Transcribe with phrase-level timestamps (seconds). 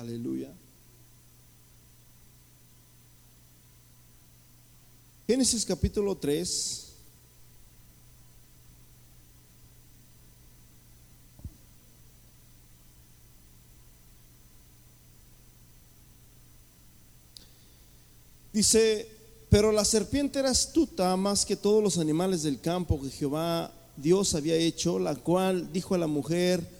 [0.00, 0.50] Aleluya.
[5.26, 6.86] Génesis capítulo 3.
[18.54, 19.06] Dice,
[19.50, 24.34] pero la serpiente era astuta más que todos los animales del campo que Jehová Dios
[24.34, 26.79] había hecho, la cual dijo a la mujer,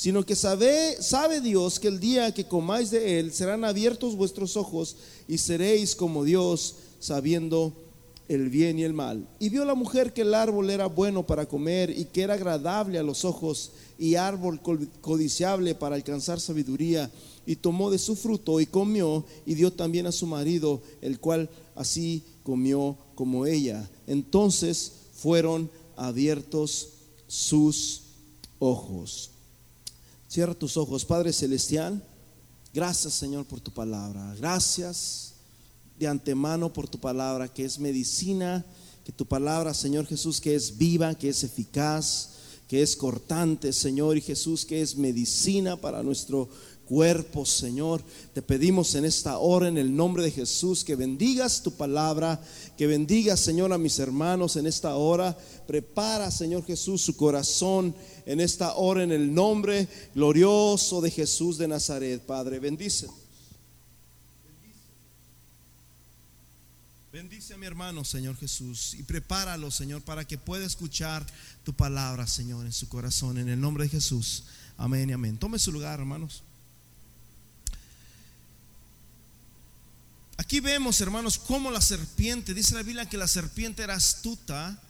[0.00, 4.56] sino que sabe, sabe Dios que el día que comáis de él serán abiertos vuestros
[4.56, 4.96] ojos
[5.28, 7.74] y seréis como Dios, sabiendo
[8.26, 9.28] el bien y el mal.
[9.38, 12.98] Y vio la mujer que el árbol era bueno para comer y que era agradable
[12.98, 14.62] a los ojos y árbol
[15.02, 17.10] codiciable para alcanzar sabiduría.
[17.44, 21.50] Y tomó de su fruto y comió y dio también a su marido, el cual
[21.74, 23.86] así comió como ella.
[24.06, 26.88] Entonces fueron abiertos
[27.28, 28.00] sus
[28.58, 29.29] ojos.
[30.30, 32.00] Cierra tus ojos, Padre Celestial.
[32.72, 34.32] Gracias Señor por tu palabra.
[34.38, 35.32] Gracias
[35.98, 38.64] de antemano por tu palabra, que es medicina,
[39.04, 42.28] que tu palabra, Señor Jesús, que es viva, que es eficaz,
[42.68, 46.48] que es cortante, Señor y Jesús, que es medicina para nuestro
[46.86, 48.00] cuerpo, Señor.
[48.32, 52.40] Te pedimos en esta hora, en el nombre de Jesús, que bendigas tu palabra,
[52.78, 55.36] que bendigas, Señor, a mis hermanos en esta hora.
[55.66, 61.68] Prepara, Señor Jesús, su corazón en esta hora, en el nombre glorioso de Jesús de
[61.68, 62.58] Nazaret, Padre.
[62.58, 63.08] Bendice.
[67.12, 71.26] Bendice a mi hermano, Señor Jesús, y prepáralo, Señor, para que pueda escuchar
[71.64, 74.44] tu palabra, Señor, en su corazón, en el nombre de Jesús.
[74.76, 75.36] Amén y amén.
[75.36, 76.44] Tome su lugar, hermanos.
[80.36, 84.80] Aquí vemos, hermanos, cómo la serpiente, dice la Biblia que la serpiente era astuta.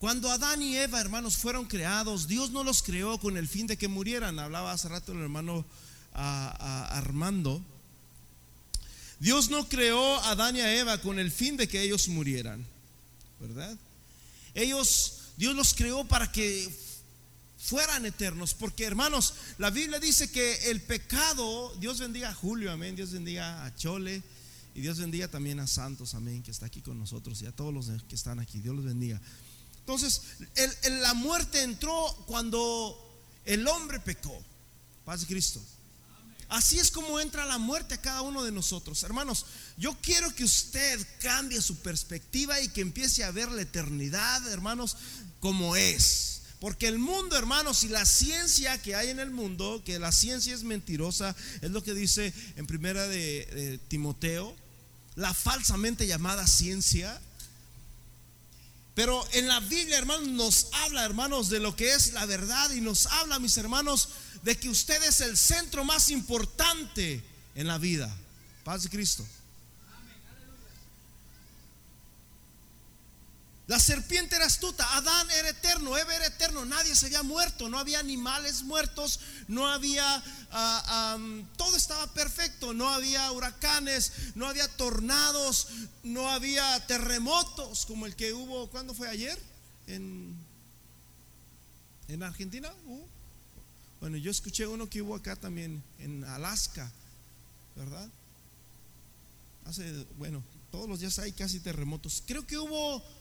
[0.00, 3.76] Cuando Adán y Eva, hermanos, fueron creados, Dios no los creó con el fin de
[3.76, 4.38] que murieran.
[4.38, 5.66] Hablaba hace rato el hermano
[6.14, 7.62] Armando.
[9.18, 12.64] Dios no creó a Adán y a Eva con el fin de que ellos murieran,
[13.38, 13.76] ¿verdad?
[14.54, 16.74] Dios los creó para que
[17.58, 22.96] fueran eternos, porque hermanos, la Biblia dice que el pecado, Dios bendiga a Julio, amén,
[22.96, 24.22] Dios bendiga a Chole
[24.74, 27.74] y Dios bendiga también a Santos, amén, que está aquí con nosotros y a todos
[27.74, 29.20] los que están aquí, Dios los bendiga.
[29.90, 30.22] Entonces,
[31.02, 32.96] la muerte entró cuando
[33.44, 34.40] el hombre pecó,
[35.04, 35.60] paz de Cristo.
[36.48, 39.02] Así es como entra la muerte a cada uno de nosotros.
[39.02, 39.46] Hermanos,
[39.76, 44.96] yo quiero que usted cambie su perspectiva y que empiece a ver la eternidad, hermanos,
[45.40, 46.42] como es.
[46.60, 50.54] Porque el mundo, hermanos, y la ciencia que hay en el mundo, que la ciencia
[50.54, 54.54] es mentirosa, es lo que dice en primera de, de Timoteo,
[55.16, 57.20] la falsamente llamada ciencia,
[58.94, 62.80] pero en la Biblia, hermanos, nos habla, hermanos, de lo que es la verdad y
[62.80, 64.08] nos habla, mis hermanos,
[64.42, 67.22] de que usted es el centro más importante
[67.54, 68.14] en la vida.
[68.64, 69.24] Paz de Cristo.
[73.70, 77.78] La serpiente era astuta, Adán era eterno, Eva era eterno, nadie se había muerto, no
[77.78, 81.16] había animales muertos, no había, ah,
[81.56, 85.68] todo estaba perfecto, no había huracanes, no había tornados,
[86.02, 89.38] no había terremotos como el que hubo, ¿cuándo fue ayer?
[89.86, 90.34] En,
[92.08, 92.72] en Argentina.
[94.00, 96.90] Bueno, yo escuché uno que hubo acá también, en Alaska,
[97.76, 98.08] ¿verdad?
[99.64, 100.42] Hace, bueno,
[100.72, 102.24] todos los días hay casi terremotos.
[102.26, 103.19] Creo que hubo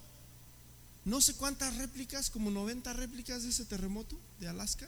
[1.10, 4.88] no sé cuántas réplicas, como 90 réplicas de ese terremoto de Alaska.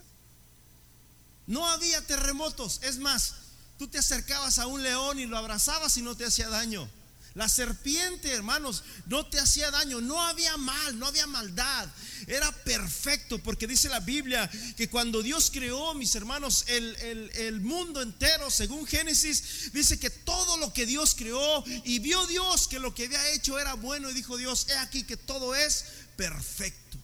[1.47, 3.33] No había terremotos, es más,
[3.79, 6.87] tú te acercabas a un león y lo abrazabas y no te hacía daño.
[7.33, 11.87] La serpiente, hermanos, no te hacía daño, no había mal, no había maldad.
[12.27, 16.93] Era perfecto, porque dice la Biblia que cuando Dios creó, mis hermanos, el,
[17.35, 22.67] el, mundo entero, según Génesis, dice que todo lo que Dios creó y vio Dios
[22.67, 25.85] que lo que había hecho era bueno y dijo Dios, he aquí que todo es
[26.15, 26.97] perfecto.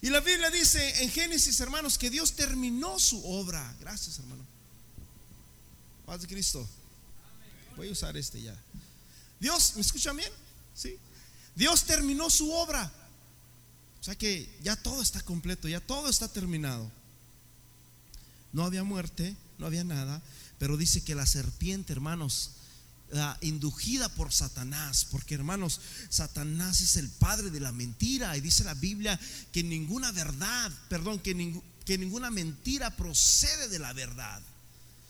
[0.00, 3.74] Y la Biblia dice en Génesis, hermanos, que Dios terminó su obra.
[3.80, 4.44] Gracias, hermano.
[6.04, 6.68] Paz de Cristo.
[7.76, 8.56] Voy a usar este ya.
[9.38, 10.32] Dios, ¿me escuchan bien?
[10.74, 10.98] Sí.
[11.54, 12.90] Dios terminó su obra.
[14.00, 16.90] O sea que ya todo está completo, ya todo está terminado.
[18.52, 20.20] No había muerte, no había nada,
[20.58, 22.50] pero dice que la serpiente, hermanos,
[23.40, 28.74] indujida por Satanás, porque hermanos, Satanás es el padre de la mentira y dice la
[28.74, 29.18] Biblia
[29.52, 34.42] que ninguna verdad, perdón, que, que ninguna mentira procede de la verdad.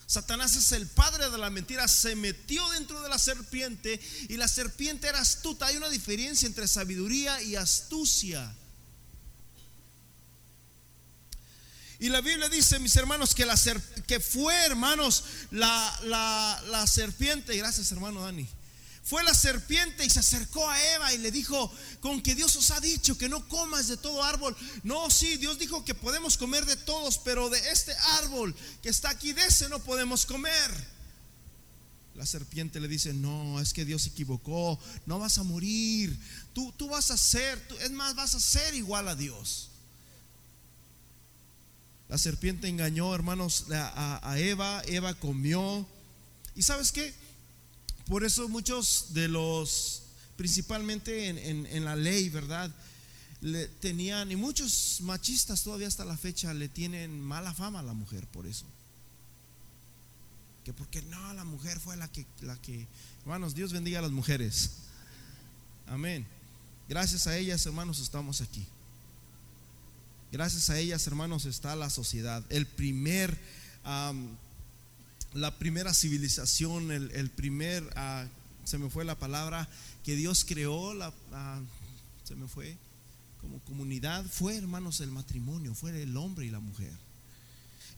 [0.07, 4.47] Satanás es el padre de la mentira, se metió dentro de la serpiente y la
[4.47, 5.67] serpiente era astuta.
[5.67, 8.55] Hay una diferencia entre sabiduría y astucia.
[12.03, 15.23] Y la Biblia dice, mis hermanos, que, la fue, hermanos,
[15.53, 18.45] la, serpiente, gracias hermano Dani,
[19.05, 22.73] fue la serpiente y se acercó a Eva y le dijo, con que Dios os
[22.73, 24.57] ha dicho que no comas de todo árbol.
[24.83, 28.53] No, sí, Dios dijo que podemos comer de todos, pero de este árbol
[28.83, 30.73] que está aquí, de ese no podemos comer.
[32.17, 34.77] La serpiente le dice, no, es que Dios se equivocó,
[35.07, 36.19] no vas a morir,
[36.53, 39.69] tú, tú vas a ser, es más, vas a ser igual a Dios.
[42.13, 44.83] La serpiente engañó, hermanos, a, Eva.
[44.85, 45.87] Eva comió.
[46.55, 47.15] ¿Y sabes qué?
[48.05, 50.03] Por eso muchos de los,
[50.37, 52.71] principalmente en, la ley, ¿verdad?
[53.41, 57.95] Le tenían, y muchos machistas todavía hasta la fecha le tienen mala fama a la
[57.95, 58.67] mujer por eso.
[60.67, 62.87] Que porque no, la mujer fue la que, la que,
[63.23, 64.73] hermanos, Dios bendiga a las mujeres.
[65.87, 66.27] Amén.
[66.91, 68.67] Gracias a ellas, hermanos, estamos aquí.
[70.33, 72.43] Gracias a ellas, hermanos, está la sociedad.
[72.49, 73.39] El primer,
[75.35, 78.25] la primera civilización, el, primer, ah,
[78.65, 79.69] se me fue la palabra,
[80.03, 80.95] que Dios creó,
[81.33, 81.61] ah,
[82.25, 82.79] se me fue,
[83.43, 86.93] como comunidad, fue, hermanos, el matrimonio, fue el hombre y la mujer.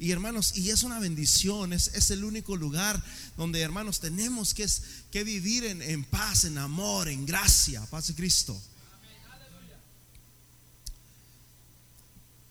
[0.01, 3.01] Y hermanos, y es una bendición, es, es el único lugar
[3.37, 4.67] donde, hermanos, tenemos que,
[5.13, 8.61] que vivir en, en paz, en amor, en gracia, paz de Cristo.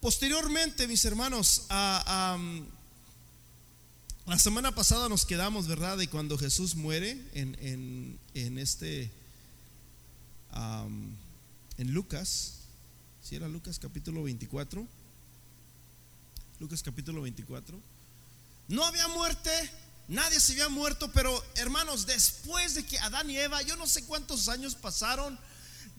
[0.04, 2.38] Posteriormente, mis hermanos, la
[4.36, 5.96] semana pasada nos quedamos, ¿verdad?
[5.96, 9.10] De cuando Jesús muere en, este,
[11.78, 12.56] en Lucas,
[13.22, 14.86] si era Lucas capítulo 24,
[16.60, 17.80] Lucas capítulo 24,
[18.68, 19.50] no había muerte,
[20.08, 24.04] nadie se había muerto, pero hermanos, después de que Adán y Eva, yo no sé
[24.04, 25.38] cuántos años pasaron,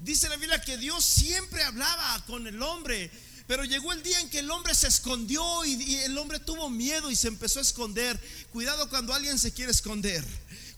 [0.03, 3.09] dice la Biblia que Dios siempre hablaba con el hombre
[3.47, 7.11] pero llegó el día en que el hombre se escondió y, el hombre tuvo miedo
[7.11, 8.19] y se empezó a esconder.
[8.51, 10.25] Cuidado cuando alguien se quiere esconder.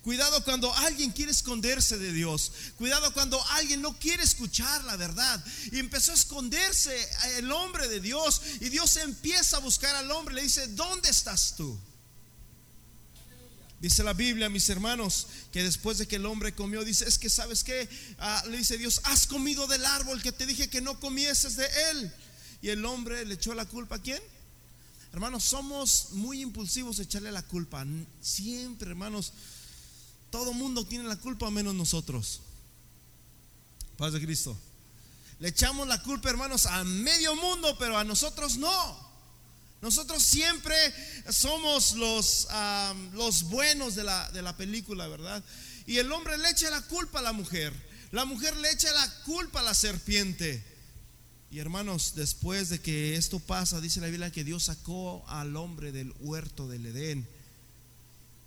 [0.03, 2.51] Cuidado cuando alguien quiere esconderse de Dios.
[2.77, 5.43] Cuidado cuando alguien no quiere escuchar la verdad.
[5.71, 6.95] Y empezó a esconderse
[7.37, 8.41] el hombre de Dios.
[8.59, 10.35] Y Dios empieza a buscar al hombre.
[10.35, 11.77] Le dice, ¿dónde estás tú?
[13.79, 17.29] Dice la Biblia, mis hermanos, que después de que el hombre comió, dice, es que
[17.29, 17.87] sabes que,
[18.17, 21.67] ah, le dice Dios, has comido del árbol que te dije que no comieses de
[21.91, 22.13] él.
[22.61, 24.21] Y el hombre le echó la culpa a quién?
[25.13, 27.85] Hermanos, somos muy impulsivos echarle la culpa.
[28.21, 29.33] Siempre, hermanos,
[30.29, 32.41] todo mundo tiene la culpa menos nosotros.
[33.97, 34.57] Paz de Cristo.
[35.39, 39.07] Le echamos la culpa, hermanos, a medio mundo, pero a nosotros no.
[39.81, 40.75] Nosotros siempre
[41.29, 42.47] somos los,
[43.13, 45.43] los buenos de la, de la película, ¿verdad?
[45.85, 47.73] Y el hombre le echa la culpa a la mujer.
[48.11, 50.63] La mujer le echa la culpa a la serpiente.
[51.49, 55.91] Y hermanos, después de que esto pasa, dice la Biblia que Dios sacó al hombre
[55.91, 57.27] del huerto del Edén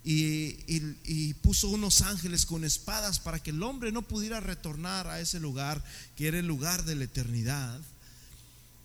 [0.02, 5.40] y, puso unos ángeles con espadas para que el hombre no pudiera retornar a ese
[5.40, 5.82] lugar
[6.16, 7.80] que era el lugar de la eternidad.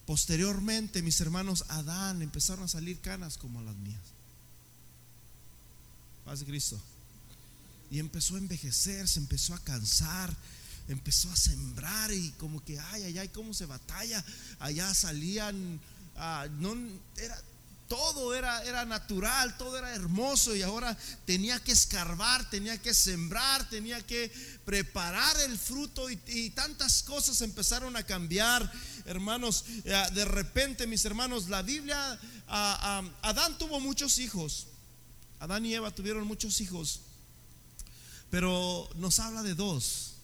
[0.05, 4.01] Posteriormente, mis hermanos, Adán empezaron a salir canas como las mías.
[6.25, 6.79] Paz de Cristo.
[7.91, 10.35] Y empezó a envejecer, se empezó a cansar
[10.87, 14.23] empezó a sembrar y como que, ay, ay, ay, cómo se batalla.
[14.59, 15.79] Allá salían,
[16.15, 16.75] ah, no,
[17.17, 17.41] era,
[17.87, 23.67] todo era, era natural, todo era hermoso y ahora tenía que escarbar, tenía que sembrar,
[23.69, 24.31] tenía que
[24.65, 28.71] preparar el fruto y, tantas cosas empezaron a cambiar,
[29.05, 29.65] hermanos.
[29.83, 34.67] Eh, de repente, mis hermanos, la Biblia, ah, ah, Adán tuvo muchos hijos,
[35.39, 37.01] Adán y Eva tuvieron muchos hijos,
[38.29, 40.14] pero nos habla de dos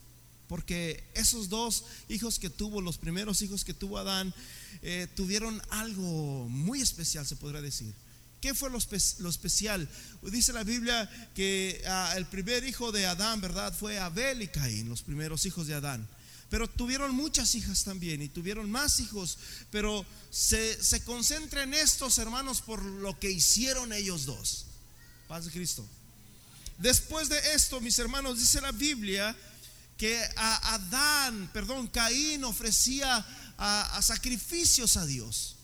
[0.52, 4.34] porque esos dos hijos que tuvo, los primeros hijos que tuvo Adán,
[4.82, 7.94] eh, tuvieron algo muy especial, se podría decir.
[8.42, 9.88] ¿Qué fue lo, especial?
[10.24, 13.74] Dice la Biblia que ah, el primer hijo de Adán, ¿verdad?
[13.74, 16.06] Fue Abel y Caín, los primeros hijos de Adán.
[16.50, 19.38] Pero tuvieron muchas hijas también y tuvieron más hijos.
[19.72, 24.66] Pero se, se concentra en estos hermanos por lo que hicieron ellos dos.
[25.30, 25.88] Paz de Cristo.
[26.78, 29.34] Después de esto, mis hermanos, dice la Biblia
[30.02, 33.24] que a Adán, perdón, Caín ofrecía
[34.02, 35.58] sacrificios a Dios.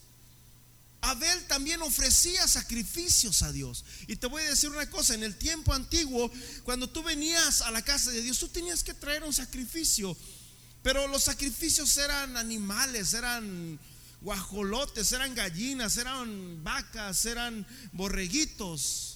[1.01, 3.83] Abel también ofrecía sacrificios a Dios.
[4.05, 6.31] Y te voy a decir una cosa, en el tiempo antiguo,
[6.63, 10.15] cuando tú venías a la casa de Dios, tú tenías que traer un sacrificio.
[10.83, 13.79] Pero los sacrificios eran animales, eran
[14.21, 19.06] guajolotes, eran gallinas, eran vacas, eran borreguitos.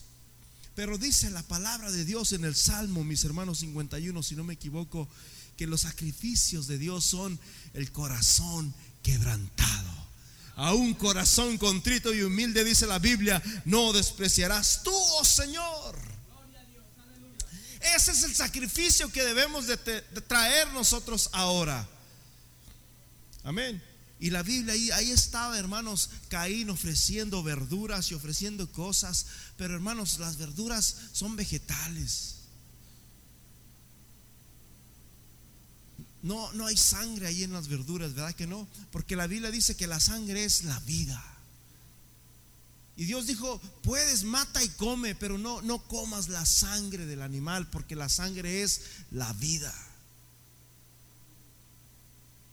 [0.82, 4.56] Pero dice la palabra de Dios en el Salmo, mis hermanos 51, si no me
[4.56, 5.08] equivoco,
[5.56, 7.40] que los sacrificios de Dios son
[7.76, 8.74] el corazón
[9.04, 9.92] quebrantado.
[10.56, 16.00] A un corazón contrito y humilde, dice la Biblia, no despreciarás tú, oh Señor.
[17.96, 21.88] Ese es el sacrificio que debemos de, de traer nosotros ahora.
[23.44, 23.91] Amén.
[24.22, 29.26] Y la Biblia ahí, ahí estaba, hermanos, Caín ofreciendo verduras y ofreciendo cosas.
[29.58, 32.36] Pero hermanos, las verduras son vegetales.
[36.22, 38.68] No, no hay sangre ahí en las verduras, ¿verdad que no?
[38.92, 41.20] Porque la Biblia dice que la sangre es la vida.
[42.96, 47.68] Y Dios dijo, puedes, mata y come, pero no, no comas la sangre del animal,
[47.72, 49.74] porque la sangre es la vida.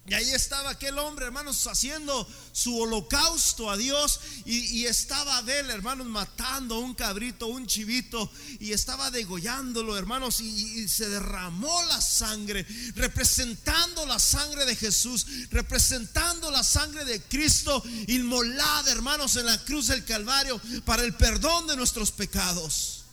[0.08, 4.20] Y ahí estaba aquel hombre, hermanos, haciendo su holocausto a Dios.
[4.46, 8.30] Y, estaba Abel, hermanos, matando un cabrito, un chivito.
[8.58, 10.40] Y estaba degollándolo, hermanos.
[10.40, 17.82] Y, se derramó la sangre, representando la sangre de Jesús, representando la sangre de Cristo,
[18.06, 23.04] inmolada, hermanos, en la cruz del Calvario, para el perdón de nuestros pecados.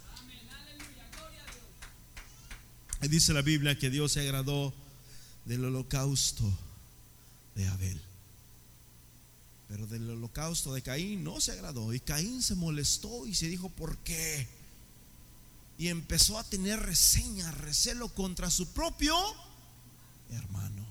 [3.02, 4.74] Y dice la Biblia que Dios se agradó
[5.44, 6.65] del holocausto
[7.56, 8.02] de Abel.
[9.68, 11.94] Pero del holocausto de Caín no se agradó.
[11.94, 14.48] Y Caín se molestó y se dijo, ¿por qué?
[15.78, 19.16] Y empezó a tener reseña, recelo contra su propio
[20.32, 20.86] hermano.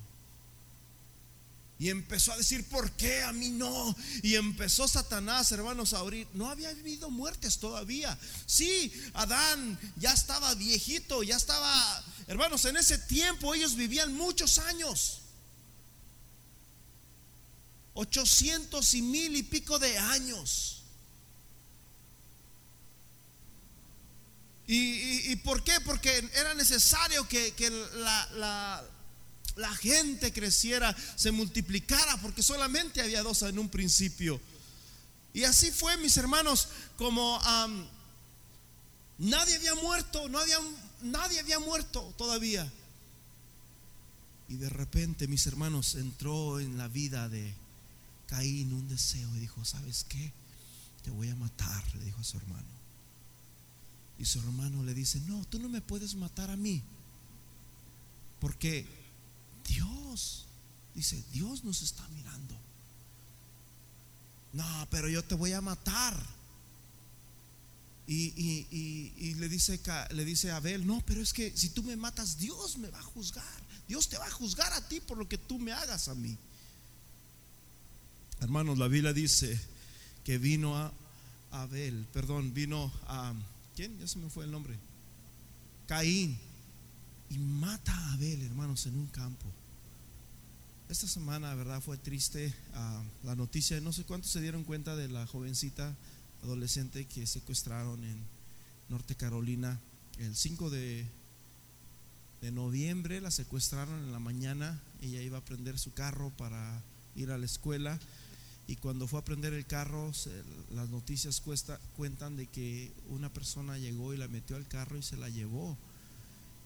[1.79, 3.95] Y empezó a decir, ¿por qué a mí no?
[4.23, 6.27] Y empezó Satanás, hermanos, a abrir.
[6.33, 8.17] No había habido muertes todavía.
[8.47, 15.24] Sí, Adán ya estaba viejito, ya estaba, hermanos, en ese tiempo ellos vivían muchos años.
[17.95, 20.83] 800 y mil y pico de años.
[24.67, 25.79] ¿Y, por qué?
[25.85, 27.53] Porque era necesario que,
[27.97, 28.83] la,
[29.57, 34.41] la, gente creciera, se multiplicara, porque solamente había dos en un principio.
[35.35, 37.39] Y así fue, mis hermanos, como
[39.19, 40.59] nadie había muerto, no había,
[41.03, 42.71] nadie había muerto todavía.
[44.49, 47.55] Y de repente, mis hermanos, entró en la vida de,
[48.27, 50.33] Caín un deseo y dijo, ¿sabes qué?
[51.03, 52.75] Te voy a matar, le dijo a su hermano.
[54.19, 56.83] Y su hermano le dice, no, tú no me puedes matar a mí.
[58.41, 58.87] Porque
[59.67, 60.47] Dios,
[60.95, 62.55] dice, Dios nos está mirando.
[64.53, 66.17] No, pero yo te voy a matar.
[68.07, 72.77] Y, le, dice, le dice Abel, no, pero es que si tú me matas, Dios
[72.79, 73.65] me va a juzgar.
[73.89, 76.37] Dios te va a juzgar a ti por lo que tú me hagas a mí.
[78.45, 79.59] Hermanos, la Biblia dice
[80.23, 80.93] que vino a
[81.51, 83.33] Abel, perdón, vino a,
[83.75, 83.99] ¿quién?
[83.99, 84.77] Ya se me fue el nombre.
[85.87, 86.39] Caín.
[87.31, 89.47] Y mata a Abel, hermanos, en un campo.
[90.91, 93.81] Esta semana, verdad, fue triste ah, la noticia.
[93.81, 95.97] No sé cuántos se dieron cuenta de la jovencita
[96.43, 98.19] adolescente que secuestraron en
[98.91, 99.81] Norte Carolina
[100.19, 101.07] el 5 de,
[102.43, 103.23] de noviembre.
[103.23, 104.83] La secuestraron en la mañana.
[105.01, 106.83] Ella iba a prender su carro para
[107.17, 107.99] ir a la escuela
[108.67, 110.11] y cuando fue a prender el carro,
[110.71, 111.43] las noticias
[111.97, 115.77] cuentan de que una persona llegó y la metió al carro y se la llevó.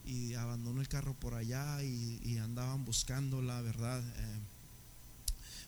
[0.07, 4.01] Y abandonó el carro por allá y, andaban buscándola, ¿verdad?
[4.01, 4.39] Eh,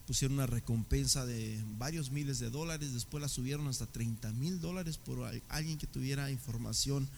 [0.06, 4.98] pusieron una recompensa de varios miles de dólares, después la subieron hasta 30 mil dólares
[4.98, 7.08] por alguien que tuviera información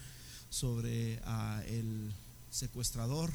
[0.49, 2.13] sobre ah, el
[2.51, 3.31] secuestrador.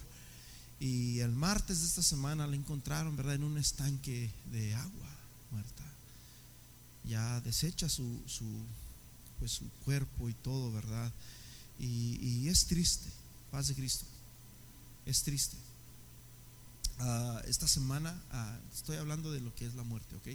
[0.80, 3.36] Y el martes de esta semana la encontraron, ¿verdad?
[3.36, 5.07] En un estanque de agua
[5.52, 5.84] muerta.
[7.04, 8.46] Ya desecha su, su,
[9.40, 11.12] pues, su cuerpo y todo, ¿verdad?
[11.80, 13.10] Y, es triste,
[13.52, 14.06] paz de Cristo.
[15.06, 15.58] Es triste.
[17.00, 20.28] Ah, esta semana, ah, estoy hablando de lo que es la muerte, ¿ok?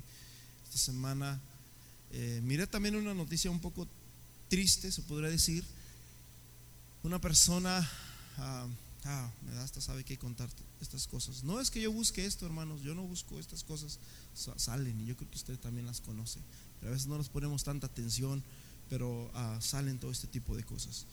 [0.65, 1.41] Esta semana
[2.13, 3.89] eh, miré también una noticia un poco
[4.49, 5.65] triste, se podría decir.
[7.03, 7.89] Una persona
[8.39, 8.67] ah,
[9.05, 10.49] ah, me da hasta sabe que contar
[10.81, 11.45] estas cosas.
[11.45, 13.99] No es que yo busque esto, hermanos, yo no busco estas cosas,
[14.57, 16.41] salen y yo creo que usted también las conoce.
[16.81, 18.43] Pero a veces no nos ponemos tanta atención,
[18.89, 21.07] pero ah, salen todo este tipo de cosas.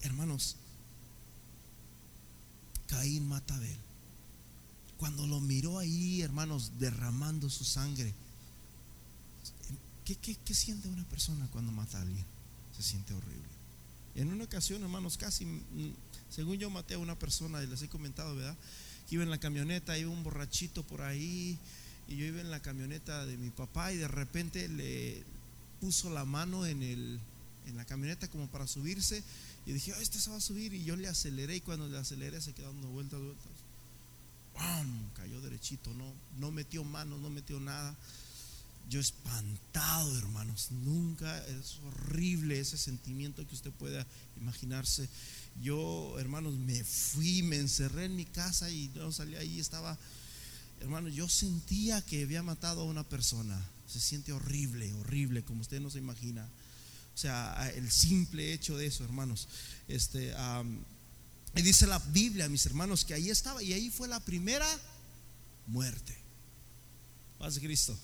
[0.00, 0.56] Hermanos,
[2.86, 3.76] Caín mata a Abel.
[4.96, 8.12] Cuando lo miró ahí, hermanos, derramando su sangre,
[10.04, 12.24] ¿qué, qué, siente una persona cuando mata a alguien?
[12.76, 13.48] Se siente horrible.
[14.16, 15.94] En una ocasión, hermanos, casi, mm,
[16.30, 18.56] según yo maté a una persona, y les he comentado, ¿verdad?
[19.08, 21.58] Que iba en la camioneta, iba un borrachito por ahí,
[22.08, 25.24] y yo iba en la camioneta de mi papá, y de repente le
[25.80, 27.20] puso la mano en, el,
[27.66, 29.22] en la camioneta como para subirse,
[29.66, 32.40] y dije, este se va a subir, y yo le aceleré, y cuando le aceleré
[32.40, 33.46] se quedó dando vueltas, vueltas.
[34.54, 35.10] ¡Pum!
[35.14, 37.96] Cayó derechito, no, no metió manos, no metió nada.
[38.88, 44.06] Yo espantado, hermanos, nunca es horrible ese sentimiento que usted pueda
[44.40, 45.08] imaginarse.
[45.60, 49.98] Yo, hermanos, me fui, me encerré en mi casa y no salí ahí, estaba,
[50.80, 53.62] hermanos, yo sentía que había matado a una persona.
[53.86, 56.48] Se siente horrible, horrible, como usted no se imagina.
[57.14, 59.48] O sea, el simple hecho de eso, hermanos.
[59.86, 60.32] Este,
[61.54, 64.66] y dice la Biblia, mis hermanos, que ahí estaba y ahí fue la primera
[65.66, 66.16] muerte.
[67.38, 67.98] Paz de Cristo.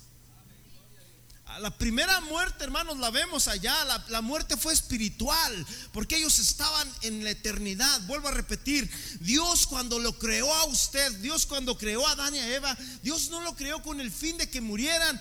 [1.60, 3.76] La primera muerte, hermanos, la vemos allá.
[4.08, 8.00] La, muerte fue espiritual, porque ellos estaban en la eternidad.
[8.06, 12.38] Vuelvo a repetir, Dios cuando lo creó a usted, Dios cuando creó a Adán y
[12.38, 15.20] a Eva, Dios no lo creó con el fin de que murieran,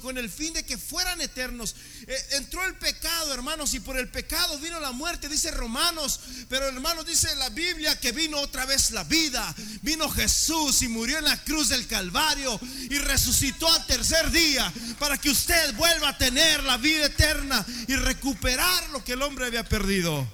[0.00, 1.76] con el fin de que fueran eternos.
[2.06, 6.20] Eh, entró el pecado, hermanos, y por el pecado vino la muerte, dice Romanos.
[6.48, 9.54] Pero hermanos, dice la Biblia que vino otra vez la vida.
[9.82, 15.18] Vino Jesús y murió en la cruz del Calvario y resucitó al tercer día para
[15.18, 19.64] que usted vuelva a tener la vida eterna y recuperar lo que el hombre había
[19.68, 20.26] perdido.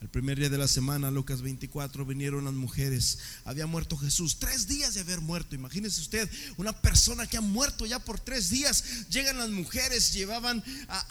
[0.00, 3.18] El primer día de la semana, Lucas 24, vinieron las mujeres.
[3.44, 4.38] Había muerto Jesús.
[4.38, 5.54] Tres días de haber muerto.
[5.54, 8.82] Imagínese usted, una persona que ha muerto ya por tres días.
[9.10, 10.64] Llegan las mujeres, llevaban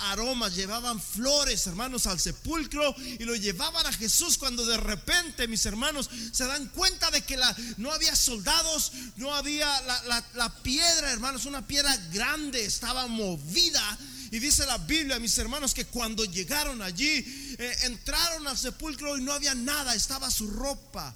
[0.09, 5.67] aromas, llevaban flores, hermanos, al sepulcro y lo llevaban a Jesús cuando de repente, mis
[5.67, 11.11] hermanos, se dan cuenta de que la, no había soldados, no había la, la piedra,
[11.11, 13.99] hermanos, una piedra grande, estaba movida
[14.35, 17.23] y dice la Biblia, mis hermanos, que cuando llegaron allí,
[17.57, 21.15] eh, entraron al sepulcro y no había nada, estaba su ropa.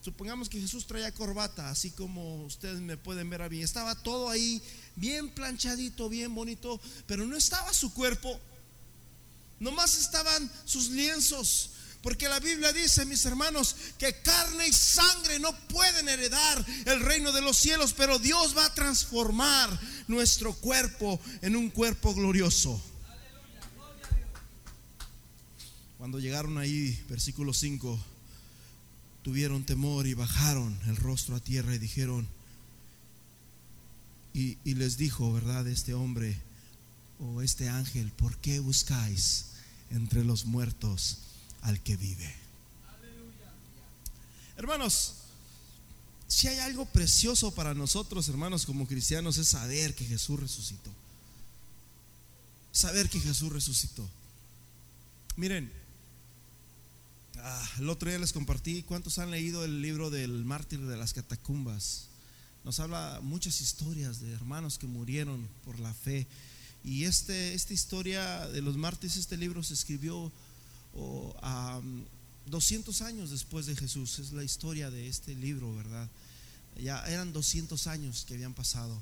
[0.00, 3.60] Supongamos que Jesús traía corbata, así como ustedes me pueden ver a mí.
[3.60, 4.62] Estaba todo ahí
[4.94, 8.38] bien planchadito, bien bonito, pero no estaba su cuerpo.
[9.58, 11.70] Nomás estaban sus lienzos.
[12.04, 17.32] Porque la Biblia dice, mis hermanos, que carne y sangre no pueden heredar el reino
[17.32, 22.78] de los cielos, pero Dios va a transformar nuestro cuerpo en un cuerpo glorioso.
[25.96, 27.98] Cuando llegaron ahí, versículo 5,
[29.22, 32.28] tuvieron temor y bajaron el rostro a tierra y dijeron,
[34.34, 35.66] y, y les dijo, ¿verdad?
[35.68, 36.38] Este hombre
[37.18, 39.46] o este ángel, ¿por qué buscáis
[39.88, 41.20] entre los muertos?
[41.64, 42.32] Al que vive.
[44.56, 45.14] Hermanos,
[46.28, 50.90] si hay algo precioso para nosotros, hermanos, como cristianos, es saber que Jesús resucitó.
[52.70, 54.08] Saber que Jesús resucitó.
[55.36, 55.72] Miren,
[57.38, 61.12] ah, el otro día les compartí, ¿cuántos han leído el libro del mártir de las
[61.12, 62.06] catacumbas?
[62.64, 66.26] Nos habla muchas historias de hermanos que murieron por la fe.
[66.84, 70.30] Y este, esta historia de los mártires, este libro se escribió
[70.94, 71.34] o,
[72.46, 74.18] 200 años después de Jesús.
[74.18, 76.08] Es la historia de este libro, ¿verdad?
[76.76, 79.00] Ya eran 200 años que habían pasado.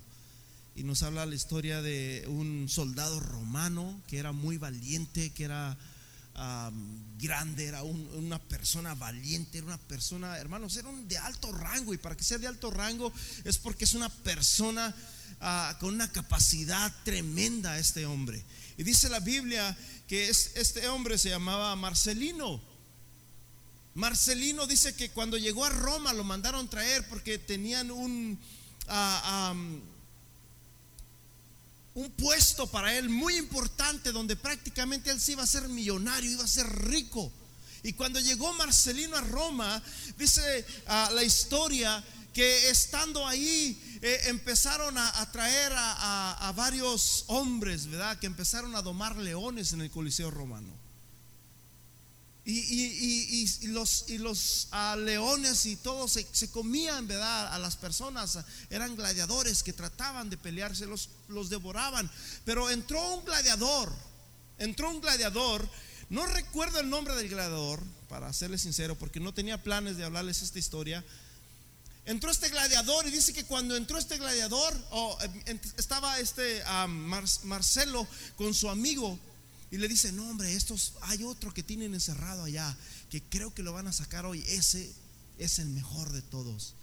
[0.74, 5.76] Y nos habla la historia de un soldado romano que era muy valiente, que era
[7.18, 11.92] grande, era una persona valiente, era una persona, hermanos, era de alto rango.
[11.92, 13.12] Y para que sea de alto rango
[13.44, 14.94] es porque es una persona
[15.40, 18.42] ah, con una capacidad tremenda este hombre.
[18.78, 19.76] Y dice la Biblia
[20.12, 22.60] que este hombre se llamaba Marcelino.
[23.94, 28.38] Marcelino dice que cuando llegó a Roma lo mandaron traer porque tenían un,
[28.88, 29.54] ah,
[31.94, 36.44] un puesto para él muy importante donde prácticamente él se iba a ser millonario, iba
[36.44, 37.32] a ser rico.
[37.82, 39.82] Y cuando llegó Marcelino a Roma,
[40.18, 48.18] dice ah, la historia que estando ahí eh, empezaron a, traer a, varios hombres, ¿verdad?
[48.18, 50.82] Que empezaron a domar leones en el Coliseo romano.
[52.44, 54.68] Y, los, y los
[54.98, 57.54] leones y todos se, comían, ¿verdad?
[57.54, 62.10] A las personas, eran gladiadores que trataban de pelearse, los, los devoraban.
[62.44, 63.92] Pero entró un gladiador,
[64.58, 65.68] entró un gladiador,
[66.10, 70.42] no recuerdo el nombre del gladiador, para serles sincero, porque no tenía planes de hablarles
[70.42, 71.04] esta historia
[72.04, 74.74] entró este gladiador y dice que cuando entró este gladiador,
[75.46, 76.62] eh, estaba este
[77.44, 79.18] Marcelo con su amigo
[79.70, 82.76] y le dice, no hombre, estos, hay otro que tienen encerrado allá,
[83.10, 84.92] que creo que lo van a sacar hoy, ese
[85.38, 86.74] es el mejor de todos.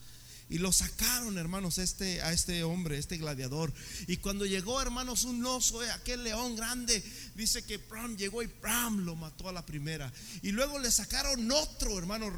[0.49, 3.71] Y lo sacaron, hermanos, este, a este hombre, este gladiador.
[4.07, 7.03] Y cuando llegó, hermanos, un oso, eh, aquel león grande,
[7.35, 10.11] dice que Pram llegó y Pram lo mató a la primera.
[10.41, 12.31] Y luego le sacaron otro, hermano,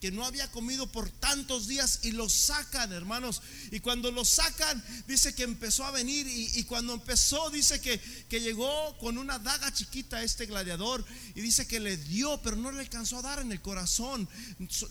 [0.00, 3.42] que no había comido por tantos días y lo sacan, hermanos.
[3.70, 8.40] Y cuando lo sacan, dice que empezó a venir y, cuando empezó, dice que, que,
[8.40, 12.80] llegó con una daga chiquita este gladiador y dice que le dio, pero no le
[12.80, 14.26] alcanzó a dar en el corazón.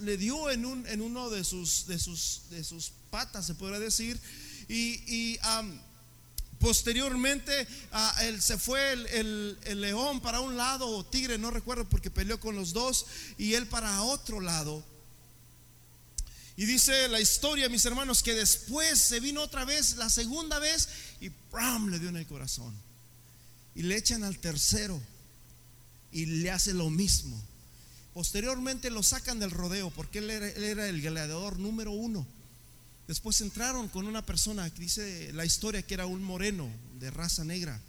[0.02, 3.80] Le dio en, un, en uno de sus, de, sus, de sus patas, se podría
[3.80, 4.20] decir.
[4.68, 5.40] Y,
[6.60, 7.66] Posteriormente
[8.22, 12.38] él, se fue el, el, león para un lado o tigre, no recuerdo porque peleó
[12.38, 13.06] con los dos,
[13.38, 14.84] y él para otro lado.
[16.60, 20.90] Y dice la historia, mis hermanos, que después se vino otra vez, la segunda vez,
[21.22, 21.88] y ¡pram!
[21.88, 22.76] le dio en el corazón.
[23.76, 25.02] Y le echan al tercero
[26.12, 27.42] y le hace lo mismo.
[28.14, 32.28] Posteriormente lo sacan del rodeo porque él era, el gladiador número uno.
[33.08, 36.70] Después entraron con una persona que dice la historia que era un moreno
[37.00, 37.80] de raza negra.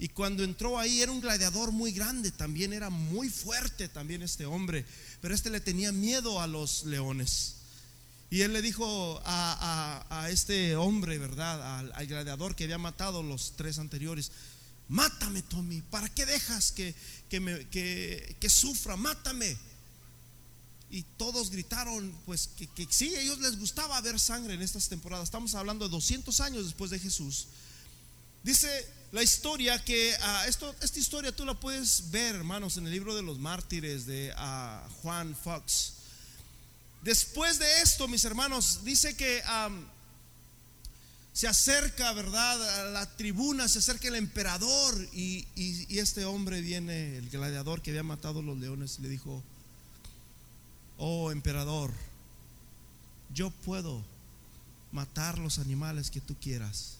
[0.00, 4.44] Y cuando entró ahí era un gladiador muy grande, también era muy fuerte también este
[4.44, 4.84] hombre,
[5.20, 7.61] pero este le tenía miedo a los leones.
[8.32, 11.90] Y él le dijo a, este hombre, ¿verdad?
[11.94, 14.32] Al, gladiador que había matado los tres anteriores,
[14.88, 16.94] mátame Tommy, ¿para qué dejas que,
[17.28, 18.96] que, me, que, sufra?
[18.96, 19.54] Mátame.
[20.90, 24.88] Y todos gritaron, pues que, que, sí, a ellos les gustaba ver sangre en estas
[24.88, 25.24] temporadas.
[25.24, 27.48] Estamos hablando de 200 años después de Jesús.
[28.42, 28.70] Dice
[29.10, 33.14] la historia que ah, esto, esta historia tú la puedes ver, hermanos, en el libro
[33.14, 35.96] de los mártires de ah, Juan Fox.
[37.02, 39.42] Después de esto, mis hermanos, dice que
[41.32, 42.80] se acerca, ¿verdad?
[42.80, 45.46] A la tribuna, se acerca el emperador y,
[45.88, 49.42] este hombre viene, el gladiador que había matado los leones, le dijo,
[50.96, 51.90] oh emperador,
[53.34, 54.04] yo puedo
[54.92, 56.98] matar los animales que tú quieras,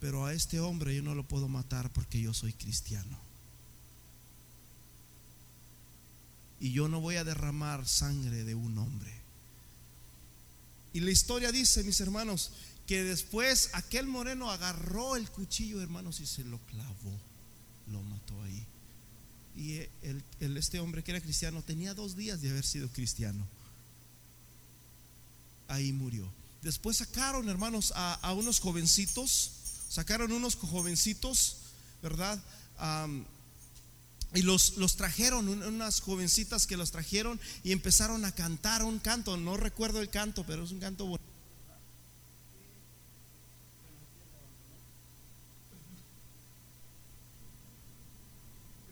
[0.00, 3.23] pero a este hombre yo no lo puedo matar porque yo soy cristiano.
[6.60, 9.12] Y yo no voy a derramar sangre de un hombre.
[10.92, 12.52] Y la historia dice, mis hermanos,
[12.86, 17.18] que después aquel moreno agarró el cuchillo, hermanos, y se lo clavó,
[17.90, 18.66] lo mató ahí.
[19.56, 19.80] Y
[20.40, 23.46] el, este hombre que era cristiano tenía dos días de haber sido cristiano.
[25.68, 26.30] Ahí murió.
[26.62, 29.52] Después sacaron, hermanos, a, unos jovencitos,
[29.88, 31.56] sacaron unos jovencitos,
[32.02, 32.42] ¿verdad?
[34.34, 39.36] Y los, los trajeron, unas jovencitas que los trajeron y empezaron a cantar un canto.
[39.36, 41.33] No recuerdo el canto, pero es un canto bonito.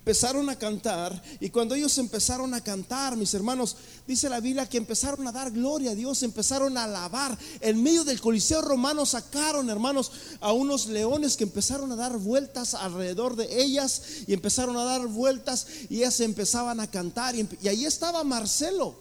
[0.02, 4.76] Empezaron a cantar y cuando ellos empezaron a cantar, mis hermanos, dice la Biblia que
[4.76, 7.38] empezaron a dar gloria a Dios, empezaron a alabar.
[7.60, 10.10] En medio del Coliseo romano sacaron, hermanos,
[10.40, 15.06] a unos leones que empezaron a dar vueltas alrededor de ellas y empezaron a dar
[15.06, 18.96] vueltas y ellas empezaban a cantar y, ahí estaba Marcelo,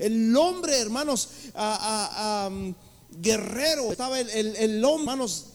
[0.00, 1.28] el hombre, hermanos,
[3.12, 5.51] guerrero, estaba el, el, el hombre, hermanos,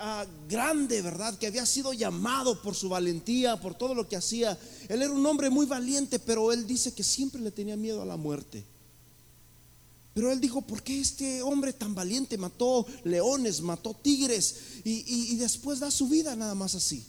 [0.00, 1.36] Ah, grande, ¿verdad?
[1.38, 4.58] Que había sido llamado por su valentía, por todo lo que hacía.
[4.88, 8.06] Él era un hombre muy valiente, pero él dice que siempre le tenía miedo a
[8.06, 8.64] la muerte.
[10.14, 15.36] Pero él dijo, ¿por qué este hombre tan valiente mató leones, mató tigres y, y
[15.36, 17.04] después da su vida nada más así?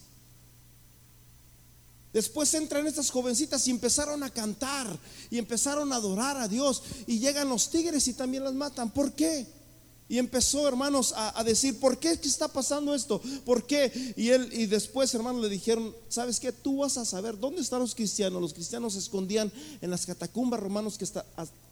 [2.12, 4.99] Después entran estas jovencitas y empezaron a cantar
[5.30, 8.89] y empezaron a adorar a Dios y llegan los tigres y también las matan.
[8.89, 9.59] ¿Por qué?
[10.10, 13.22] Y empezó, hermanos, a, decir, ¿por qué está pasando esto?
[13.45, 14.13] ¿Por qué?
[14.17, 16.52] Y él y después, hermanos, le dijeron, ¿sabes qué?
[16.52, 18.41] Tú vas a saber dónde están los cristianos.
[18.41, 20.60] Los cristianos se escondían en las catacumbas
[20.98, 21.06] que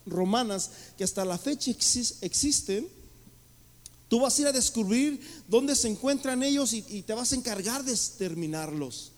[0.05, 2.87] romanas que hasta la fecha existen.
[4.07, 7.35] Tú vas a ir a descubrir dónde se encuentran ellos y, y te vas a
[7.35, 9.13] encargar de exterminarlos.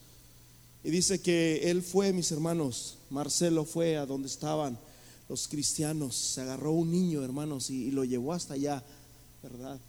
[0.82, 4.80] Y dice que él fue, mis hermanos, Marcelo fue a donde estaban
[5.28, 8.82] los cristianos, se agarró un niño, hermanos, y lo llevó hasta allá
[9.42, 9.80] ¿verdad?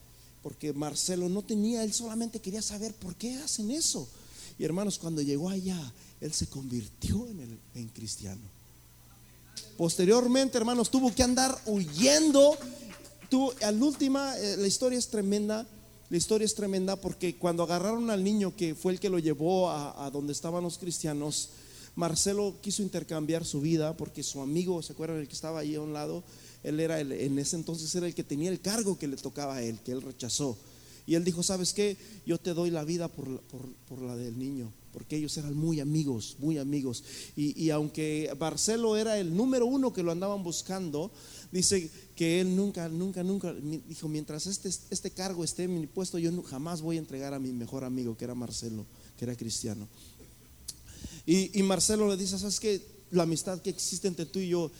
[0.42, 4.08] Porque Marcelo no tenía, él solamente quería saber por qué hacen eso.
[4.58, 8.42] Y hermanos, cuando llegó allá, él se convirtió en, el, en cristiano.
[9.76, 12.56] Posteriormente, hermanos, tuvo que andar huyendo.
[13.62, 15.66] Al última, eh, la historia es tremenda.
[16.10, 19.70] La historia es tremenda porque cuando agarraron al niño que fue el que lo llevó
[19.70, 21.50] a, a donde estaban los cristianos,
[21.94, 25.80] Marcelo quiso intercambiar su vida porque su amigo, ¿se acuerdan el que estaba ahí a
[25.80, 26.24] un lado?
[26.62, 29.56] Él era el, en ese entonces era el que tenía el cargo que le tocaba
[29.56, 30.58] a él, que él rechazó.
[31.06, 31.96] Y él dijo, ¿sabes qué?
[32.26, 33.40] Yo te doy la vida por,
[33.88, 34.72] por, la del niño.
[34.92, 37.02] porque ellos eran muy amigos, muy amigos.
[37.36, 41.10] Y, y, aunque Marcelo era el número uno que lo andaban buscando,
[41.50, 43.52] dice que él nunca, nunca, nunca,
[43.88, 47.38] dijo, mientras este, este cargo esté en mi puesto, yo jamás voy a entregar a
[47.38, 48.86] mi mejor amigo, que era Marcelo,
[49.18, 49.88] que era cristiano.
[51.26, 52.80] Y, y Marcelo le dice, ¿sabes qué?
[53.10, 54.70] La amistad que existe entre tú y yo,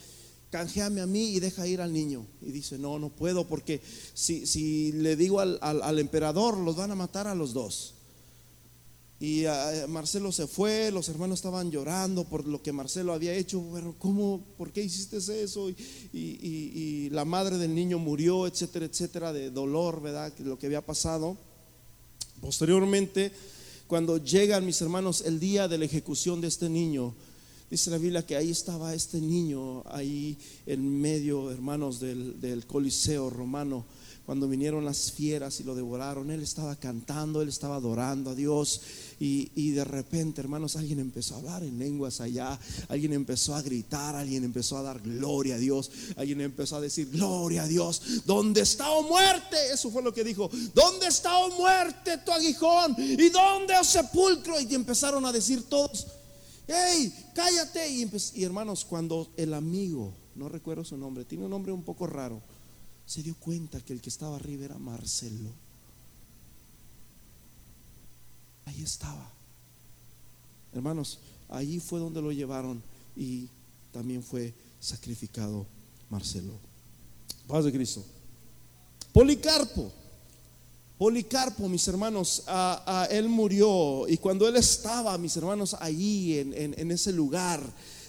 [0.50, 2.26] canjeame a mí y deja ir al niño.
[2.42, 3.80] Y dice, no, no puedo porque
[4.14, 7.94] si, si le digo al, al, emperador, los van a matar a los dos.
[9.20, 13.62] Y ah, Marcelo se fue, los hermanos estaban llorando por lo que Marcelo había hecho.
[13.72, 14.42] Pero, ¿cómo?
[14.56, 15.70] ¿Por qué hiciste eso?
[15.70, 15.76] Y,
[16.12, 20.32] y, la madre del niño murió, etcétera, etcétera, de dolor, ¿verdad?
[20.38, 21.36] Lo que había pasado.
[22.40, 23.30] Posteriormente,
[23.86, 27.14] cuando llegan mis hermanos el día de la ejecución de este niño,
[27.70, 33.86] Dice la Biblia que ahí estaba este niño, ahí en medio, hermanos, del, Coliseo romano.
[34.26, 38.80] Cuando vinieron las fieras y lo devoraron, él estaba cantando, él estaba adorando a Dios.
[39.20, 43.62] Y, y, de repente, hermanos, alguien empezó a hablar en lenguas allá, alguien empezó a
[43.62, 48.24] gritar, alguien empezó a dar gloria a Dios, alguien empezó a decir, gloria a Dios,
[48.26, 49.56] ¿dónde está o muerte?
[49.72, 52.96] Eso fue lo que dijo, ¿dónde está o muerte tu aguijón?
[52.98, 54.60] ¿Y dónde o sepulcro?
[54.60, 56.06] Y empezaron a decir todos,
[56.70, 57.88] hey, cállate.
[57.88, 62.40] Y, hermanos, cuando el amigo, no recuerdo su nombre, tiene un nombre un poco raro,
[63.06, 65.50] se dio cuenta que el que estaba arriba era Marcelo.
[68.66, 69.32] Ahí estaba.
[70.72, 72.82] Hermanos, ahí fue donde lo llevaron
[73.16, 73.48] y
[73.92, 75.66] también fue sacrificado
[76.08, 76.52] Marcelo.
[77.48, 78.04] Paz de Cristo.
[79.12, 79.99] Policarpo.
[81.00, 87.10] Policarpo, mis hermanos, a, él murió y cuando él estaba, mis hermanos, allí en, ese
[87.10, 87.62] lugar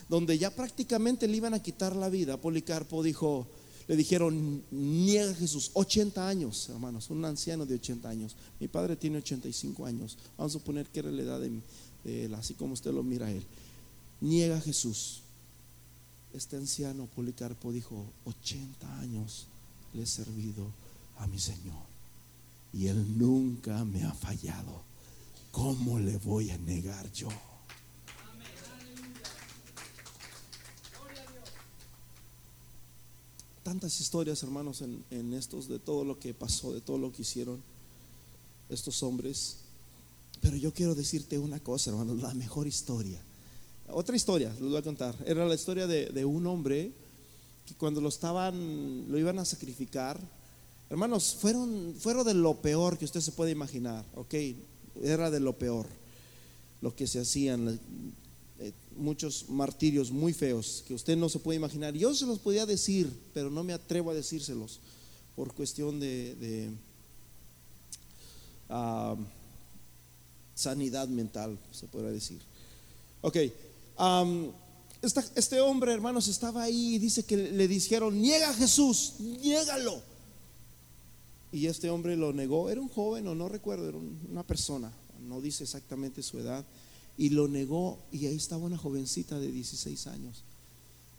[0.10, 3.48] donde ya prácticamente le iban a quitar la vida, Policarpo dijo,
[3.88, 8.36] le dijeron, niega Jesús, 80 años, hermanos, un anciano de 80 años.
[8.60, 11.50] Mi padre tiene 85 años, vamos a suponer que era la edad de,
[12.04, 13.46] de él, así como usted lo mira a él.
[14.20, 15.22] Niega Jesús.
[16.34, 19.48] Este anciano Policarpo dijo, 80 años
[19.94, 20.68] le he servido
[21.20, 21.91] a mi Señor
[22.74, 24.84] y Él nunca me ha fallado.
[25.52, 27.28] ¿Cómo le voy a negar yo?
[33.64, 37.62] Tantas historias, hermanos, en, estos, de todo lo que pasó, de todo lo que hicieron
[38.70, 39.58] estos hombres.
[40.42, 43.22] Pero yo quiero decirte una cosa, hermanos, la mejor historia.
[43.90, 45.16] Otra historia, les voy a contar.
[45.26, 46.92] Era la historia de, de un hombre
[47.68, 50.20] que cuando lo estaban, lo iban a sacrificar,
[50.92, 54.36] Hermanos, fueron, fueron de lo peor que usted se puede imaginar, ¿ok?
[55.02, 55.88] Era de lo peor
[56.82, 57.80] lo que se hacían,
[58.60, 61.94] eh, muchos martirios muy feos que usted no se puede imaginar.
[61.94, 64.82] Yo se los podía decir, pero no me atrevo a decírselos
[65.38, 66.72] por cuestión de,
[68.68, 69.16] ah,
[70.56, 72.42] sanidad mental, se podría decir.
[73.22, 73.38] Ok,
[75.36, 80.11] este hombre, hermanos, estaba ahí y dice que le dijeron, niega a Jesús, niégalo.
[81.52, 84.92] Y este hombre lo negó, era un joven o no recuerdo, era una persona,
[85.28, 86.66] no dice exactamente su edad,
[87.18, 90.44] y lo negó y ahí estaba una jovencita de 16 años.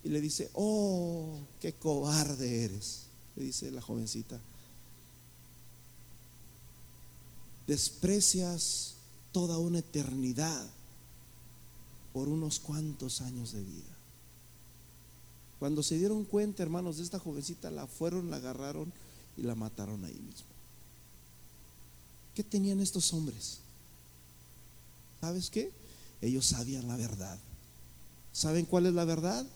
[0.05, 3.03] Y le dice, oh, qué cobarde eres,
[3.37, 4.41] le dice la jovencita.
[7.67, 8.95] Desprecias
[9.33, 10.69] toda una eternidad
[12.13, 13.97] por unos cuantos años de vida.
[15.59, 18.93] Cuando se dieron cuenta, hermanos, de esta jovencita, la fueron, la agarraron
[19.37, 20.47] y la mataron ahí mismo.
[22.35, 23.59] ¿Qué tenían estos hombres?
[25.21, 25.71] ¿Sabes qué?
[26.21, 27.39] Ellos sabían la verdad.
[28.33, 29.47] ¿Saben cuál es la verdad?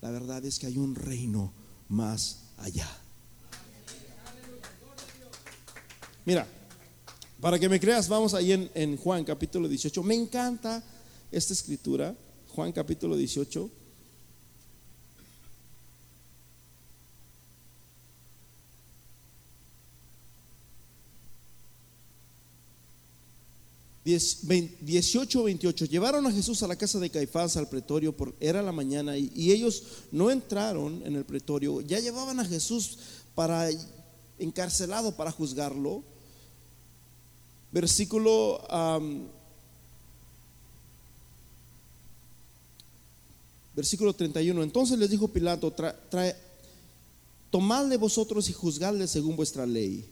[0.00, 1.52] La verdad es que hay un reino
[1.88, 2.88] más allá.
[6.24, 6.46] Mira,
[7.40, 10.02] para que me creas, vamos ahí en, en Juan capítulo 18.
[10.04, 10.82] Me encanta
[11.32, 12.14] esta escritura,
[12.54, 13.81] Juan capítulo 18.
[24.12, 25.84] 18, 28.
[25.86, 29.52] Llevaron a Jesús a la casa de Caifás, al pretorio, por, era la mañana, y,
[29.52, 31.80] ellos no entraron en el pretorio.
[31.80, 32.98] Ya llevaban a Jesús
[33.34, 33.68] para
[34.38, 36.02] encarcelado para juzgarlo.
[37.70, 38.60] Versículo
[43.74, 44.62] versículo 31.
[44.62, 46.36] Entonces les dijo Pilato, trae,
[47.50, 50.04] tomadle vosotros y juzgadle según vuestra ley.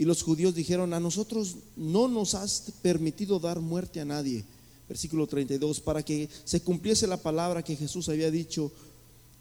[0.00, 4.46] Y los judíos dijeron, a nosotros no nos has permitido dar muerte a nadie.
[4.88, 8.72] Versículo 32, para que se cumpliese la palabra que Jesús había dicho,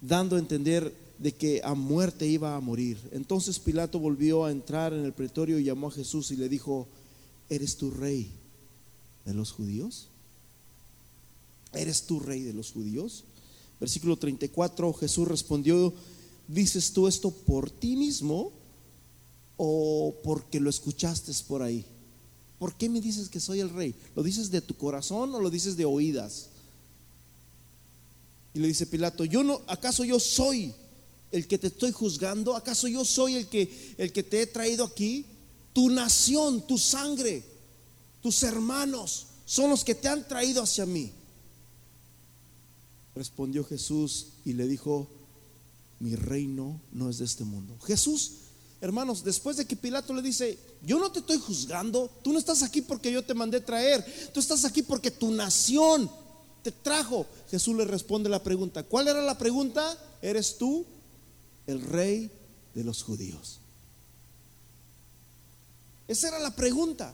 [0.01, 2.97] dando a entender de que a muerte iba a morir.
[3.13, 6.89] Entonces Pilato volvió a entrar en el pretorio y llamó a Jesús y le dijo,
[7.49, 8.29] ¿eres tu rey
[9.23, 10.09] de los judíos?
[11.71, 13.23] ¿eres tú rey de los judíos?
[13.79, 15.93] Versículo 34, Jesús respondió,
[16.49, 18.51] ¿dices tú esto por ti mismo
[19.61, 21.85] o porque lo escuchaste por ahí?
[22.57, 23.93] ¿Por qué me dices que soy el rey?
[24.15, 26.47] ¿Lo dices de tu corazón o lo dices de oídas?
[28.53, 30.73] Y le dice Pilato, yo no, ¿acaso yo soy
[31.31, 32.55] el que te estoy juzgando?
[32.55, 35.25] ¿Acaso yo soy el que el que te he traído aquí?
[35.73, 37.43] Tu nación, tu sangre,
[38.21, 41.11] tus hermanos son los que te han traído hacia mí.
[43.13, 45.09] Respondió Jesús y le dijo,
[45.99, 47.77] mi reino no es de este mundo.
[47.85, 48.31] Jesús,
[48.81, 52.63] hermanos, después de que Pilato le dice, yo no te estoy juzgando, tú no estás
[52.63, 56.09] aquí porque yo te mandé traer, tú estás aquí porque tu nación
[56.63, 57.25] te trajo.
[57.49, 59.97] Jesús le responde la pregunta, ¿cuál era la pregunta?
[60.21, 60.85] ¿Eres tú
[61.67, 62.31] el rey
[62.73, 63.59] de los judíos?
[66.07, 67.13] Esa era la pregunta.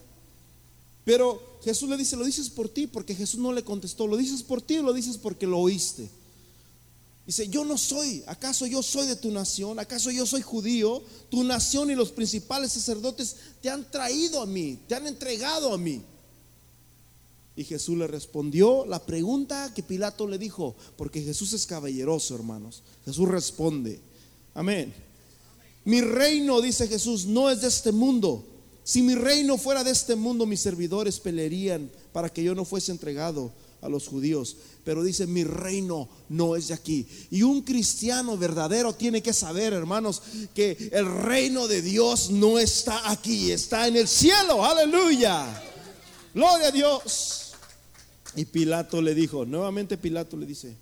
[1.03, 4.41] Pero Jesús le dice, lo dices por ti, porque Jesús no le contestó, lo dices
[4.41, 6.09] por ti lo dices porque lo oíste.
[7.25, 9.79] Dice, yo no soy, ¿acaso yo soy de tu nación?
[9.79, 11.01] ¿Acaso yo soy judío?
[11.29, 15.77] Tu nación y los principales sacerdotes te han traído a mí, te han entregado a
[15.77, 16.03] mí.
[17.55, 22.83] Y Jesús le respondió la pregunta que Pilato le dijo, porque Jesús es caballeroso, hermanos.
[23.05, 23.99] Jesús responde,
[24.53, 24.93] amén.
[25.85, 28.45] Mi reino, dice Jesús, no es de este mundo.
[28.83, 32.91] Si mi reino fuera de este mundo, mis servidores pelearían para que yo no fuese
[32.91, 33.51] entregado
[33.85, 34.57] a los judíos.
[34.83, 37.07] Pero dice, mi reino no es de aquí.
[37.31, 40.21] Y un cristiano verdadero tiene que saber, hermanos,
[40.53, 44.65] que el reino de Dios no está aquí, está en el cielo.
[44.65, 45.63] Aleluya.
[46.33, 47.53] Gloria a Dios.
[48.35, 50.75] Y Pilato le dijo, nuevamente Pilato le dice,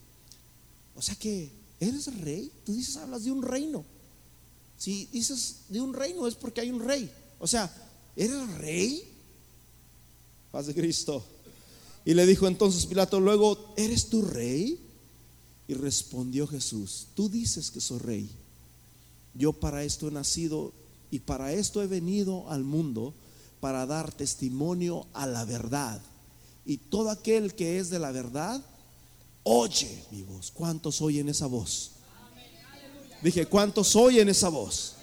[0.95, 3.85] o sea que eres rey, tú dices, hablas de un reino.
[4.77, 7.11] Si dices de un reino es porque hay un rey.
[7.39, 7.71] O sea,
[8.15, 9.03] ¿eres rey?
[10.51, 11.23] Paz de Cristo.
[12.05, 14.79] Y le dijo entonces Pilato, luego, ¿eres tú rey?
[15.67, 18.29] Y respondió Jesús, tú dices que soy rey.
[19.33, 20.73] Yo para esto he nacido
[21.09, 23.13] y para esto he venido al mundo,
[23.59, 26.01] para dar testimonio a la verdad.
[26.65, 28.61] Y todo aquel que es de la verdad,
[29.43, 30.51] oye mi voz.
[30.51, 31.91] ¿Cuántos oyen esa voz?
[33.21, 34.95] Dije, ¿cuántos oyen esa voz?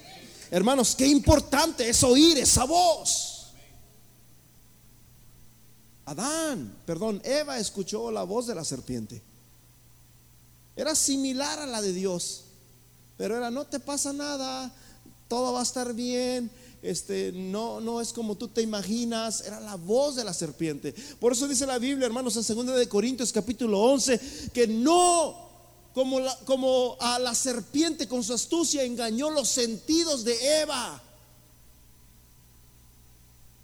[0.51, 3.30] Hermanos, qué importante es oír esa voz.
[6.05, 9.21] Adán, perdón, Eva escuchó la voz de la serpiente.
[10.75, 12.43] Era similar a la de Dios,
[13.17, 14.73] pero era no te pasa nada,
[15.27, 16.49] todo va a estar bien,
[16.81, 20.93] este no no es como tú te imaginas, era la voz de la serpiente.
[21.19, 25.49] Por eso dice la Biblia, hermanos, en 2 de Corintios capítulo 11 que no
[25.93, 31.01] como, como a la serpiente con su astucia engañó los sentidos de Eva.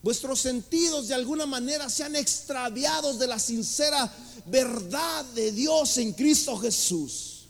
[0.08, 4.10] Vuestros sentidos de alguna manera se han extraviado de la sincera
[4.46, 7.48] verdad de Dios en Cristo Jesús.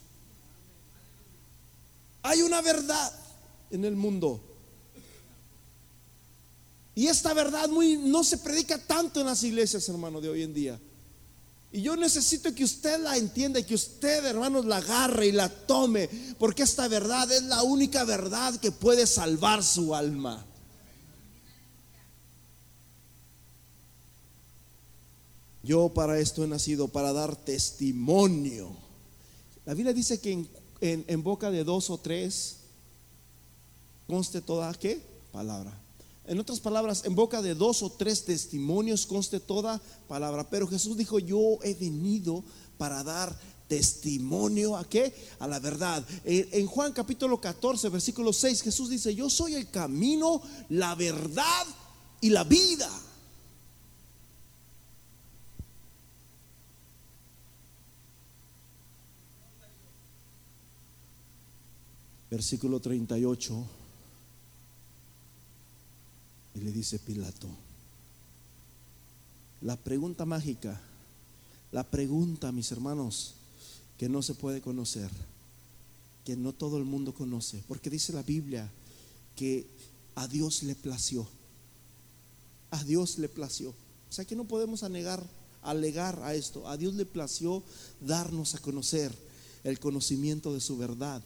[2.20, 3.12] Hay una verdad
[3.70, 4.40] en el mundo.
[6.96, 10.52] Y esta verdad muy, no se predica tanto en las iglesias, hermano, de hoy en
[10.52, 10.80] día.
[11.70, 15.48] Y yo necesito que usted la entienda y que usted, hermanos, la agarre y la
[15.48, 20.47] tome, porque esta verdad es la única verdad que puede salvar su alma.
[25.68, 28.74] Yo para esto he nacido, para dar testimonio.
[29.66, 30.46] La Biblia dice que
[30.80, 32.60] en, boca de dos o tres
[34.06, 34.98] conste toda qué
[35.30, 35.78] palabra.
[36.24, 39.78] En otras palabras, en boca de dos o tres testimonios conste toda
[40.08, 40.48] palabra.
[40.48, 42.42] Pero Jesús dijo, yo he venido
[42.78, 45.12] para dar testimonio a qué?
[45.38, 46.02] A la verdad.
[46.24, 51.66] En Juan capítulo 14, versículo 6, Jesús dice, yo soy el camino, la verdad
[52.22, 52.88] y la vida.
[62.38, 63.66] Versículo 38.
[66.54, 67.48] Y le dice Pilato,
[69.60, 70.80] la pregunta mágica,
[71.72, 73.34] la pregunta, mis hermanos,
[73.98, 75.10] que no se puede conocer,
[76.24, 78.70] que no todo el mundo conoce, porque dice la Biblia
[79.34, 79.66] que
[80.14, 81.26] a Dios le plació,
[82.70, 83.70] a Dios le plació.
[83.70, 85.26] O sea que no podemos anegar,
[85.62, 87.64] alegar a esto, a Dios le plació
[88.00, 89.12] darnos a conocer
[89.64, 91.20] el conocimiento de su verdad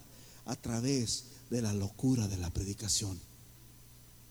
[0.45, 3.19] a través de la locura de la predicación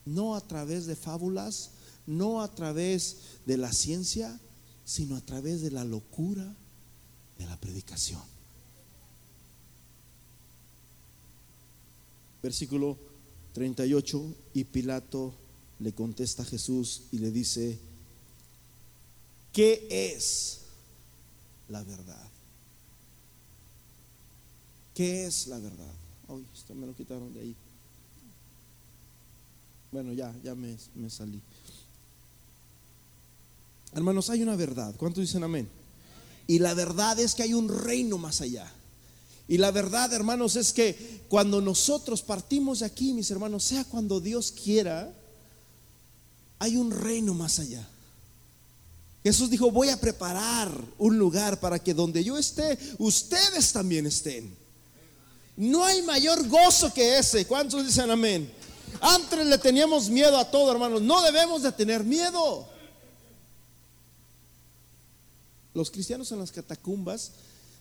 [0.06, 1.72] no a través de fábulas,
[2.08, 4.40] no a través de la ciencia,
[4.86, 6.56] sino a través de la locura
[7.38, 8.22] de la predicación.
[12.42, 12.98] Versículo
[13.54, 15.34] 38, y Pilato
[15.80, 17.78] le contesta a Jesús y le dice,
[19.54, 20.62] ¿qué es
[21.70, 22.31] la verdad.
[24.94, 25.94] ¿Qué es la verdad?
[26.30, 27.56] Ay, esto me lo quitaron de ahí.
[29.92, 31.42] Bueno, ya, ya me, me salí.
[33.94, 34.96] Hermanos, hay una verdad.
[34.98, 35.68] ¿Cuántos dicen amén?
[36.48, 38.72] Y la verdad es que hay un reino más allá.
[39.48, 44.22] Y la verdad, hermanos, es que cuando nosotros partimos de aquí, mis hermanos, sea cuando
[44.22, 45.14] Dios quiera,
[46.60, 47.86] hay un reino más allá.
[49.24, 54.61] Jesús dijo, voy a preparar un lugar para que donde yo esté, ustedes también estén.
[55.62, 57.46] No hay mayor gozo que ese.
[57.46, 58.52] ¿Cuántos dicen amén?
[59.00, 61.04] Antes le teníamos miedo a todo, hermanos.
[61.04, 62.68] No debemos de tener miedo.
[65.76, 67.34] Los cristianos en las catacumbas,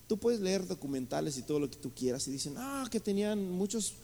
[0.07, 3.51] tú puedes leer documentales y todo lo que tú quieras y dicen, ah, que tenían
[3.51, 3.95] muchos...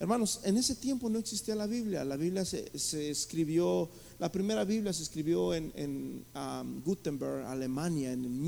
[0.00, 2.04] Hermanos, en ese tiempo no existía la Biblia.
[2.04, 2.68] La Biblia se,
[3.10, 8.42] escribió, la primera Biblia se escribió en, um, Gutenberg, Alemania, en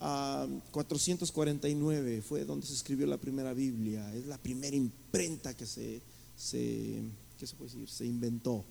[0.00, 2.16] 1449.
[2.16, 4.12] Um, fue donde se escribió la primera Biblia.
[4.14, 6.00] Es la primera imprenta que se,
[6.36, 7.02] se
[7.38, 7.88] ¿qué se puede decir?
[7.88, 8.64] Se inventó.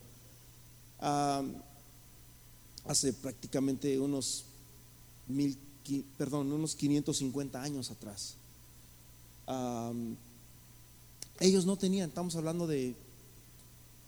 [2.86, 4.46] Hace prácticamente unos
[5.28, 5.58] mil,
[6.18, 8.36] perdón, unos 550 años atrás.
[11.40, 12.96] ellos no tenían, estamos hablando de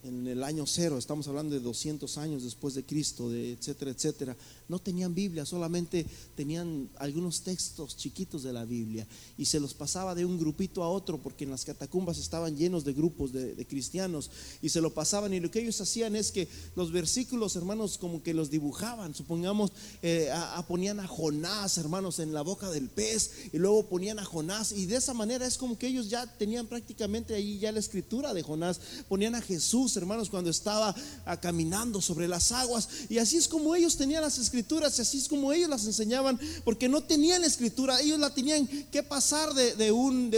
[0.02, 4.36] en el año cero, estamos hablando de 200 años después de Cristo, de etcétera, etcétera,
[4.68, 9.06] no tenían Biblia, solamente tenían algunos textos chiquitos de la Biblia.
[9.38, 12.84] Y se los pasaba de un grupito a otro porque en las catacumbas estaban llenos
[12.84, 14.30] de grupos de, cristianos.
[14.60, 18.22] Y se lo pasaban y lo que ellos hacían es que los versículos, hermanos, como
[18.22, 19.72] que los dibujaban, supongamos,
[20.02, 20.30] eh,
[20.66, 24.72] ponían a Jonás, hermanos, en la boca del pez y luego ponían a Jonás.
[24.72, 28.34] Y de esa manera es como que ellos ya tenían prácticamente ahí ya la escritura
[28.34, 32.88] de Jonás, ponían a Jesús, hermanos, cuando estaba ah, caminando sobre las aguas.
[33.08, 36.38] Y así es como ellos tenían las escrituras, y así es como ellos las enseñaban,
[36.64, 39.90] porque no tenían escritura, ellos la tenían que pasar de, de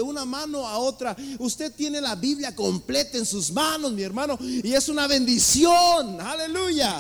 [0.03, 1.17] una mano a otra.
[1.39, 6.21] Usted tiene la Biblia completa en sus manos, mi hermano, y es una bendición.
[6.21, 6.99] Aleluya.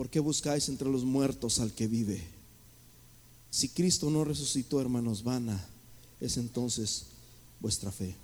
[0.00, 2.26] ¿Por qué buscáis entre los muertos al que vive?
[3.50, 5.62] Si Cristo no resucitó, hermanos, vana
[6.20, 7.06] es entonces
[7.60, 8.14] vuestra fe.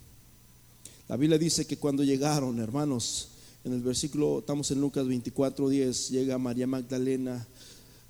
[1.08, 3.28] La Biblia dice que cuando llegaron, hermanos,
[3.64, 7.46] en el versículo, estamos en Lucas 24, 10, llega María Magdalena,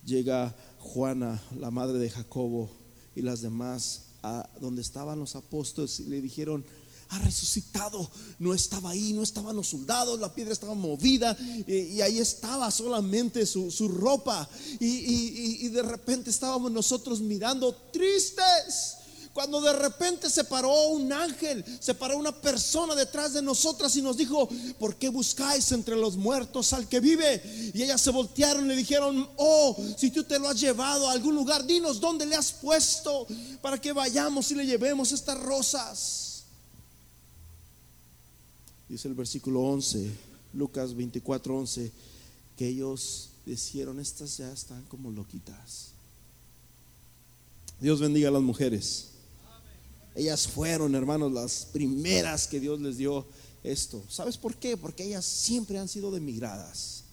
[0.04, 2.70] llega Juana, la madre de Jacobo,
[3.14, 6.64] y las demás, a donde estaban los apóstoles, y le dijeron,
[7.10, 12.18] ha resucitado, no estaba ahí, no estaban los soldados, la piedra estaba movida y, ahí
[12.18, 14.48] estaba solamente su, ropa
[14.80, 18.96] y, y de repente estábamos nosotros mirando tristes
[19.36, 24.00] cuando de repente se paró un ángel, se paró una persona detrás de nosotras y
[24.00, 27.42] nos dijo, ¿por qué buscáis entre los muertos al que vive?
[27.74, 31.12] Y ellas se voltearon y le dijeron, oh, si tú te lo has llevado a
[31.12, 33.26] algún lugar, dinos dónde le has puesto
[33.60, 36.44] para que vayamos y le llevemos estas rosas.
[38.88, 40.12] Dice el versículo 11,
[40.54, 41.92] Lucas 24, 11,
[42.56, 45.88] que ellos dijeron, estas ya están como loquitas.
[47.78, 49.10] Dios bendiga a las mujeres.
[50.16, 53.26] Ellas fueron, hermanos, las primeras que Dios les dio
[53.62, 54.02] esto.
[54.08, 54.78] ¿Sabes por qué?
[54.78, 57.04] Porque ellas siempre han sido demigradas.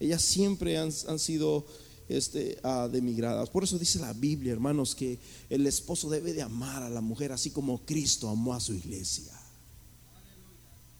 [0.00, 0.90] Ellas siempre han,
[1.20, 1.64] sido
[2.08, 3.48] este, uh, demigradas.
[3.50, 7.30] Por eso dice la Biblia, hermanos, que el esposo debe de amar a la mujer
[7.30, 9.32] así como Cristo amó a su iglesia.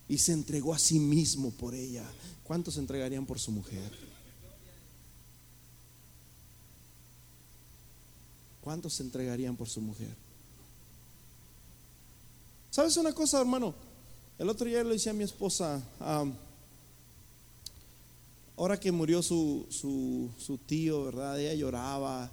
[0.08, 2.08] Y se entregó a sí mismo por ella.
[2.44, 4.13] ¿Cuántos se entregarían por su mujer?
[8.64, 10.08] ¿Cuántos se entregarían por su mujer?
[12.70, 13.74] ¿Sabes una cosa, hermano?
[14.38, 15.82] El otro día le decía a mi esposa,
[18.56, 21.38] ahora que murió su, su, tío, ¿verdad?
[21.38, 22.30] Ella lloraba.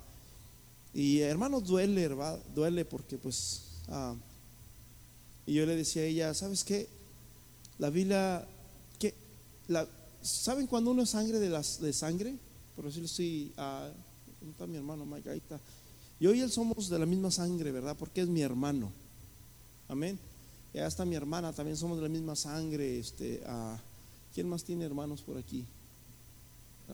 [0.94, 2.40] Y hermano, duele, ¿verdad?
[2.56, 3.64] Duele porque pues...
[5.46, 6.88] y yo le decía a ella, ¿sabes qué?
[7.78, 8.48] La Biblia,
[9.00, 9.14] ¿qué?
[9.68, 9.86] La,
[10.22, 12.38] ¿saben cuando uno es sangre de, las, de sangre?
[12.74, 15.30] Por decirlo así, ¿dónde está mi hermano Mike?
[15.30, 15.60] Ahí está.
[16.22, 17.98] Yo y él somos de la misma sangre, ¿verdad?
[17.98, 18.92] Porque es mi hermano.
[19.90, 20.20] Amén.
[20.72, 23.00] Y hasta mi hermana también somos de la misma sangre.
[23.00, 23.42] Este,
[24.32, 25.66] ¿Quién más tiene hermanos por aquí?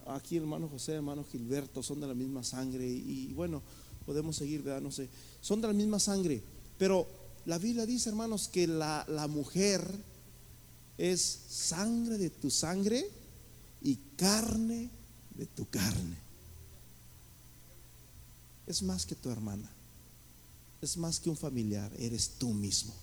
[0.06, 2.88] Aquí hermano José, hermano Gilberto, son de la misma sangre.
[2.88, 3.62] Y, bueno,
[4.06, 4.80] podemos seguir, ¿verdad?
[4.80, 5.10] No sé.
[5.42, 6.42] Son de la misma sangre.
[6.78, 7.06] Pero
[7.46, 9.86] la Biblia dice, hermanos, que la, la mujer
[10.98, 11.20] es
[11.50, 13.06] sangre de tu sangre
[13.82, 14.90] y carne
[15.36, 16.27] de tu carne
[18.68, 19.70] es más que tu hermana,
[20.82, 22.94] es más que un familiar, eres tú mismo.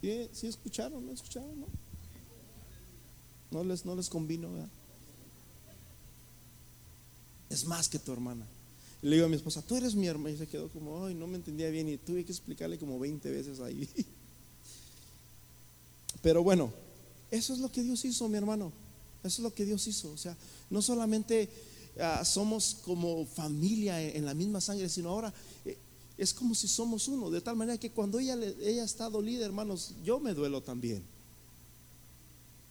[0.00, 1.04] ¿Sí, escucharon?
[1.04, 1.60] ¿No escucharon?
[1.60, 1.66] No,
[3.50, 4.48] no les, no les convino,
[7.50, 8.46] Es más que tu hermana.
[9.02, 10.34] le digo a mi esposa, tú eres mi hermana.
[10.34, 11.88] Y se quedó como, ay, no me entendía bien.
[11.88, 13.88] Y tuve que explicarle como 20 veces ahí.
[16.22, 16.72] Pero bueno,
[17.30, 18.72] eso es lo que Dios hizo, mi hermano.
[19.22, 20.10] Eso es lo que Dios hizo.
[20.12, 20.34] O sea,
[20.70, 21.50] no solamente
[21.98, 25.32] ah, somos como familia en, la misma sangre, sino ahora
[25.64, 25.78] eh,
[26.16, 27.30] es como si somos uno.
[27.30, 31.02] De tal manera que cuando ella, ella está dolida, hermanos, yo me duelo también.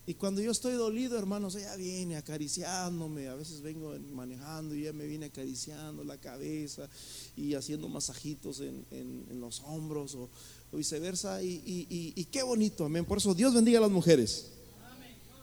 [0.09, 3.27] Y cuando yo estoy dolido, hermanos, ella viene acariciándome.
[3.27, 6.89] A veces vengo manejando y ella me viene acariciando la cabeza
[7.37, 10.27] y haciendo masajitos en, los hombros o,
[10.71, 11.43] viceversa.
[11.43, 13.05] Y, qué bonito, amén.
[13.05, 14.47] Por eso Dios bendiga a las mujeres.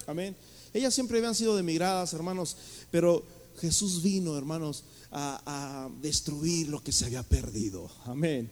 [0.05, 0.35] Amén.
[0.74, 2.57] Ellas siempre habían sido demigradas, hermanos,
[2.91, 3.24] pero
[3.59, 7.90] Jesús vino, hermanos, a, destruir lo que se había perdido.
[8.04, 8.50] Amén.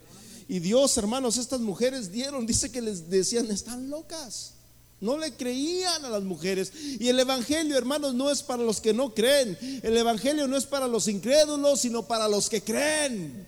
[0.49, 4.53] Y Dios, hermanos, estas mujeres dieron, dice que les decían, están locas.
[5.01, 6.73] No le creían a las mujeres.
[6.99, 9.59] Y el Evangelio, hermanos, no es para los que no creen.
[9.83, 13.47] El Evangelio no es para los incrédulos, sino para los que creen.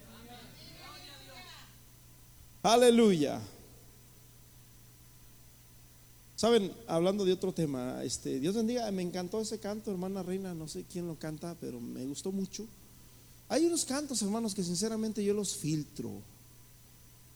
[2.62, 3.40] Aleluya.
[6.36, 10.68] Saben, hablando de otro tema, este, Dios bendiga, me encantó ese canto, hermana Reina, no
[10.68, 12.66] sé quién lo canta, pero me gustó mucho.
[13.48, 16.20] Hay unos cantos, hermanos, que sinceramente yo los filtro.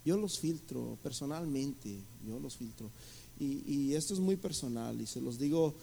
[0.05, 1.97] Yo los filtro personalmente,
[2.27, 2.91] yo los filtro.
[3.39, 5.75] Y, esto es muy personal y se los digo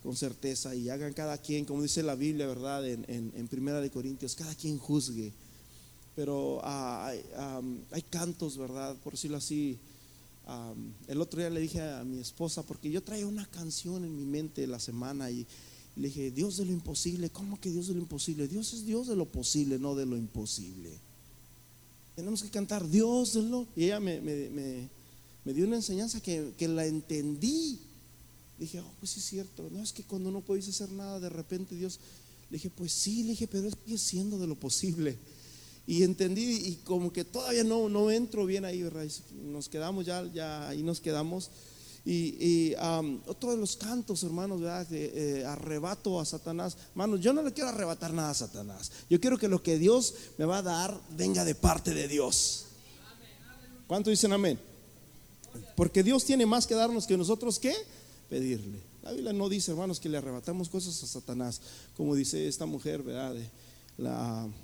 [0.00, 2.88] con certeza y hagan cada quien, como dice la Biblia, ¿verdad?
[2.88, 5.32] En, en, Primera de Corintios, cada quien juzgue.
[6.14, 7.12] Pero ah,
[7.90, 8.96] hay, cantos, ¿verdad?
[9.02, 9.76] Por decirlo así.
[11.06, 14.24] El otro día le dije a mi esposa, porque yo traía una canción en mi
[14.24, 15.46] mente la semana y,
[15.96, 18.48] le dije, Dios de lo imposible, ¿cómo que Dios de lo imposible?
[18.48, 20.90] Dios es Dios de lo posible, no de lo imposible.
[22.14, 23.66] Tenemos que cantar Dios de lo...
[23.76, 24.20] Y ella me
[25.44, 27.78] me dio una enseñanza que, la entendí.
[28.58, 29.68] Dije, oh, pues es cierto.
[29.70, 31.98] No es que cuando no podéis hacer nada, de repente Dios.
[32.50, 35.16] Le dije, pues sí, le dije, pero sigue siendo de lo posible.
[35.90, 39.08] Y entendí, y como que todavía no, no entro bien ahí, ¿verdad?
[39.42, 41.50] nos quedamos ya, ya ahí nos quedamos.
[42.04, 42.76] Y,
[43.26, 44.86] otro de los cantos, hermanos, ¿verdad?
[44.92, 46.76] Eh, arrebato a Satanás.
[46.90, 48.92] Hermanos, yo no le quiero arrebatar nada a Satanás.
[49.10, 52.66] Yo quiero que lo que Dios me va a dar venga de parte de Dios.
[53.88, 54.60] ¿Cuánto dicen amén?
[55.74, 57.74] Porque Dios tiene más que darnos que nosotros que
[58.28, 58.78] pedirle.
[59.02, 61.60] La Biblia no dice, hermanos, que le arrebatamos cosas a Satanás,
[61.96, 63.34] como dice esta mujer, ¿verdad?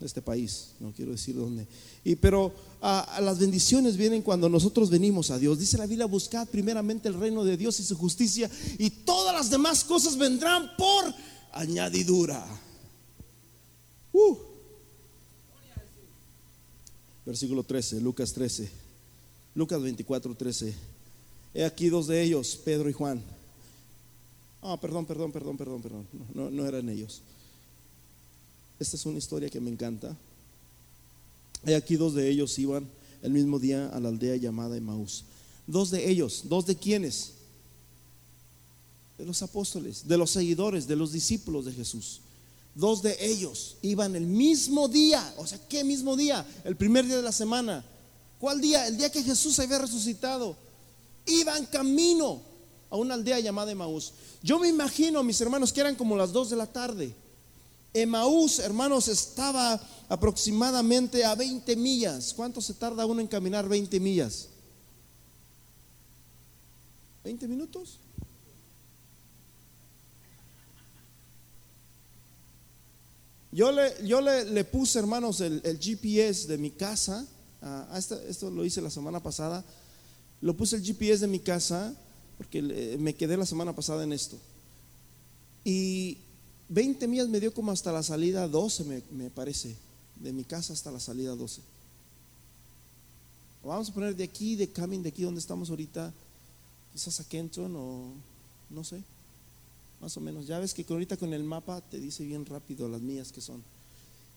[0.01, 1.66] Este país, no quiero decir dónde.
[2.05, 5.59] Y pero a, las bendiciones vienen cuando nosotros venimos a Dios.
[5.59, 9.51] Dice la Biblia, buscad primeramente el reino de Dios y su justicia y todas las
[9.51, 11.05] demás cosas vendrán por
[11.53, 12.45] añadidura.
[14.12, 14.37] Uh.
[17.24, 18.70] Versículo 13, Lucas 13.
[19.55, 20.74] Lucas 24, 13.
[21.55, 23.22] He aquí dos de ellos, Pedro y Juan.
[24.62, 26.07] Ah, perdón, perdón, perdón, perdón, perdón.
[26.34, 27.22] No, no, eran ellos.
[28.78, 30.16] Esta es una historia que me encanta.
[31.64, 32.88] He aquí dos de ellos iban
[33.22, 35.24] el mismo día a la aldea llamada Emaús.
[35.66, 37.32] Dos de ellos, dos de quienes?
[39.18, 42.20] De los apóstoles, de los seguidores, de los discípulos de Jesús.
[42.74, 46.46] Dos de ellos iban el mismo día, o sea, ¿qué mismo día?
[46.64, 47.84] El primer día de la semana
[48.38, 48.86] ¿Cuál día?
[48.86, 50.56] El día que Jesús había resucitado.
[51.26, 52.40] Iban camino
[52.90, 54.12] a una aldea llamada Emaús.
[54.42, 57.14] Yo me imagino, mis hermanos, que eran como las dos de la tarde.
[57.93, 62.34] Emaús, hermanos, estaba aproximadamente a 20 millas.
[62.34, 64.49] ¿Cuánto se tarda uno en caminar 20 millas?
[67.24, 67.99] ¿20 minutos?
[73.57, 77.26] Yo le, yo le, puse, hermanos, el, el GPS de mi casa
[77.62, 79.64] ah, esto, lo hice la semana pasada.
[80.43, 81.95] Lo puse el GPS de mi casa
[82.37, 82.61] porque
[82.99, 84.37] me quedé la semana pasada en esto.
[85.64, 86.18] Y
[86.68, 89.76] 20 millas me dio como hasta la salida 12, me, parece.
[90.16, 91.60] De mi casa hasta la salida 12.
[93.64, 96.12] Vamos a poner de aquí, de Camin, de aquí donde estamos ahorita,
[96.92, 98.12] quizás a Kenton o
[98.70, 99.02] no sé,
[100.00, 100.46] más o menos.
[100.46, 103.62] Ya ves que ahorita con el mapa te dice bien rápido las millas que son.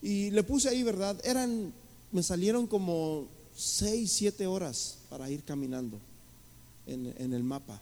[0.02, 1.20] Y le puse ahí, ¿verdad?
[1.24, 1.74] Eran
[2.12, 6.00] me salieron como 6, 7 horas para ir caminando
[6.88, 7.80] en, el mapa.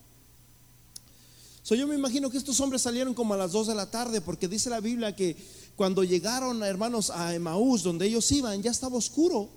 [1.67, 4.21] So, yo me imagino que estos hombres salieron como a las 2 de la tarde,
[4.21, 5.35] porque dice la Biblia que
[5.75, 9.49] cuando llegaron, hermanos, a Emaús, donde ellos iban, ya estaba oscuro.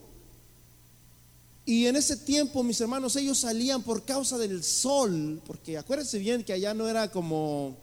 [1.64, 6.42] Y en ese tiempo, mis hermanos, ellos salían por causa del sol, porque acuérdense bien
[6.42, 7.76] que allá no era como,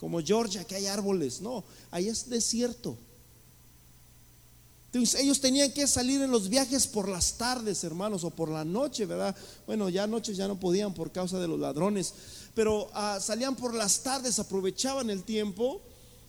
[0.00, 2.96] como Georgia, que hay árboles, no, allá es desierto.
[4.86, 8.64] Entonces ellos tenían que salir en los viajes por las tardes, hermanos, o por la
[8.64, 9.36] noche, ¿verdad?
[9.66, 12.14] Bueno, ya noches ya no podían por causa de los ladrones,
[12.56, 15.82] pero ah, salían por las tardes, aprovechaban el tiempo.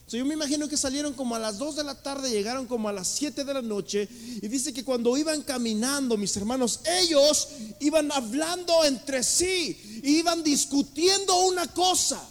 [0.09, 2.91] yo me imagino que salieron como a las 2 de la tarde, llegaron como a
[2.91, 4.09] las 7 de la noche.
[4.11, 7.47] Y dice que cuando iban caminando, mis hermanos, ellos
[7.79, 12.21] iban hablando entre sí, iban discutiendo una cosa.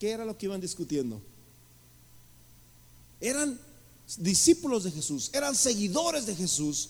[0.00, 1.20] ¿Qué era lo que iban discutiendo?
[3.20, 3.60] Eran
[4.16, 6.88] discípulos de Jesús, eran seguidores de Jesús,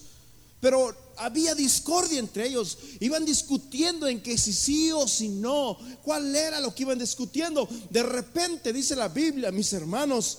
[0.60, 2.78] pero había discordia entre ellos.
[3.00, 7.68] Iban discutiendo en que si sí o si no, cuál era lo que iban discutiendo.
[7.90, 10.38] De repente dice la Biblia, mis hermanos,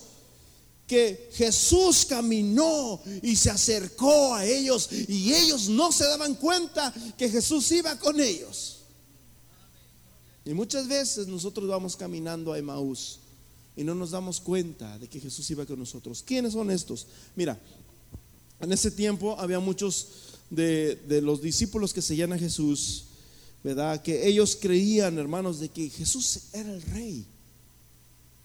[0.86, 7.28] que Jesús caminó y se acercó a ellos y ellos no se daban cuenta que
[7.28, 8.78] Jesús iba con ellos.
[10.44, 13.20] Y muchas veces nosotros vamos caminando a Emaús
[13.76, 16.24] y no nos damos cuenta de que Jesús iba con nosotros.
[16.26, 17.06] ¿Quiénes son estos?
[17.36, 17.56] Mira,
[18.60, 20.08] en ese tiempo había muchos
[20.50, 23.04] de, los discípulos que seguían a Jesús,
[23.62, 24.02] ¿verdad?
[24.02, 27.24] Que ellos creían, hermanos, de que Jesús era el rey.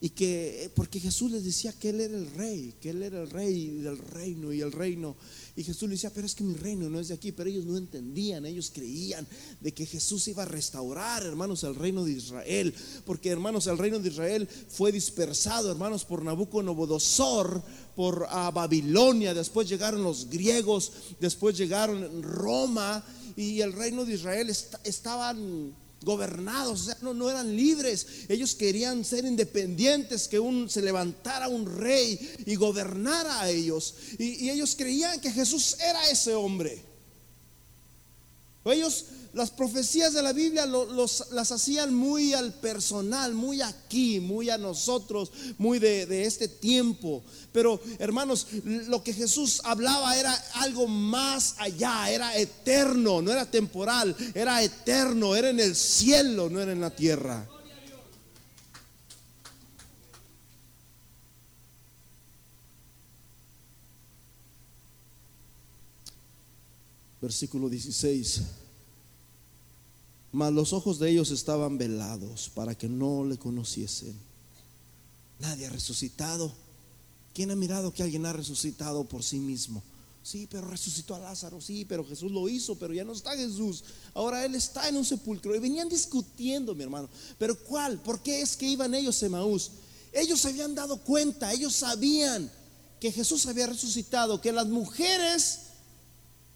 [0.01, 3.30] Y que, porque Jesús les decía que Él era el rey, que Él era el
[3.30, 5.16] rey del reino y el reino.
[5.58, 7.32] Y Jesús le decía, pero es que mi reino no es de aquí.
[7.32, 9.26] Pero ellos no entendían, ellos creían
[9.62, 12.74] de que Jesús iba a restaurar, hermanos, el reino de Israel.
[13.06, 17.64] Porque, hermanos, el reino de Israel fue dispersado, hermanos, por Nabucodonosor,
[17.95, 19.34] por ah, Babilonia.
[19.34, 20.91] Después llegaron los griegos,
[21.22, 23.06] después llegaron Roma.
[23.38, 25.74] Y el reino de Israel estaban
[26.06, 28.08] gobernados, o sea, no, no, eran libres.
[28.30, 33.95] Ellos querían ser independientes, que un, se levantara un rey y gobernara a ellos.
[34.18, 36.95] Y, y ellos creían que Jesús era ese hombre.
[38.66, 39.05] Ellos
[39.36, 45.30] las profecías de la Biblia las hacían muy al personal, muy aquí, muy a nosotros,
[45.57, 47.22] muy de, este tiempo.
[47.51, 54.16] Pero hermanos, lo que Jesús hablaba era algo más allá, era eterno, no era temporal,
[54.34, 57.45] era eterno, era en el cielo, no era en la tierra.
[67.26, 68.42] Versículo 16
[70.32, 74.14] mas los ojos de ellos estaban velados para que no le conociesen.
[75.40, 76.52] Nadie ha resucitado.
[77.34, 79.82] ¿Quién ha mirado que alguien ha resucitado por sí mismo?
[80.22, 83.86] Sí, pero resucitó a Lázaro, sí, pero Jesús lo hizo, pero ya no está Jesús.
[84.14, 85.56] Ahora Él está en un sepulcro.
[85.56, 87.08] Y venían discutiendo, mi hermano.
[87.40, 87.98] Pero ¿cuál?
[88.02, 89.72] ¿Por qué es que iban ellos a Maús?
[90.12, 92.52] Ellos se habían dado cuenta, ellos sabían
[93.00, 95.60] que Jesús había resucitado, que las mujeres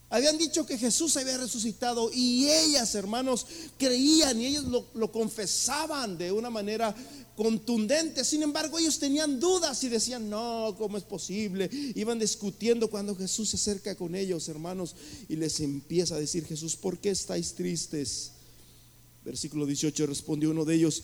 [0.09, 3.45] habían dicho que Jesús había resucitado y ellas, hermanos,
[3.77, 6.95] creían y ellos lo, confesaban de una manera
[7.35, 8.25] contundente.
[8.25, 11.69] Sin embargo, ellos tenían dudas y decían, no, ¿cómo es posible?
[11.95, 14.95] Iban discutiendo cuando Jesús se acerca con ellos, hermanos,
[15.27, 18.31] y les empieza a decir, Jesús, ¿por qué estáis tristes?
[19.23, 21.03] Versículo 18 respondió uno de ellos,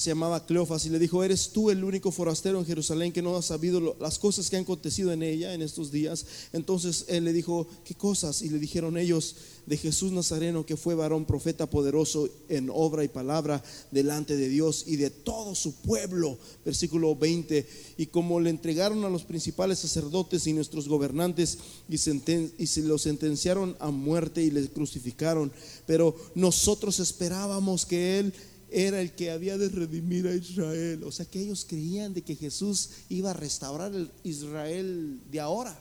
[0.00, 3.36] se llamaba Cleofas y le dijo, ¿eres tú el único forastero en Jerusalén que no
[3.36, 6.26] ha sabido las cosas que han acontecido en ella en estos días?
[6.52, 8.42] Entonces él le dijo, ¿qué cosas?
[8.42, 9.36] Y le dijeron ellos,
[9.70, 14.84] de Jesús Nazareno, que fue varón profeta poderoso en obra y palabra delante de Dios
[14.86, 16.36] y de todo su pueblo.
[16.64, 17.68] Versículo 20.
[17.96, 22.98] Y como le entregaron a los principales sacerdotes y nuestros gobernantes y, y se lo
[22.98, 25.52] sentenciaron a muerte y le crucificaron,
[25.86, 28.34] pero nosotros esperábamos que él
[28.70, 31.02] era el que había de redimir a Israel.
[31.04, 35.78] O sea que ellos creían de que Jesús iba a restaurar el Israel de ahora.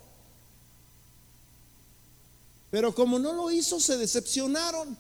[2.72, 4.98] Pero como no lo hizo, se decepcionaron.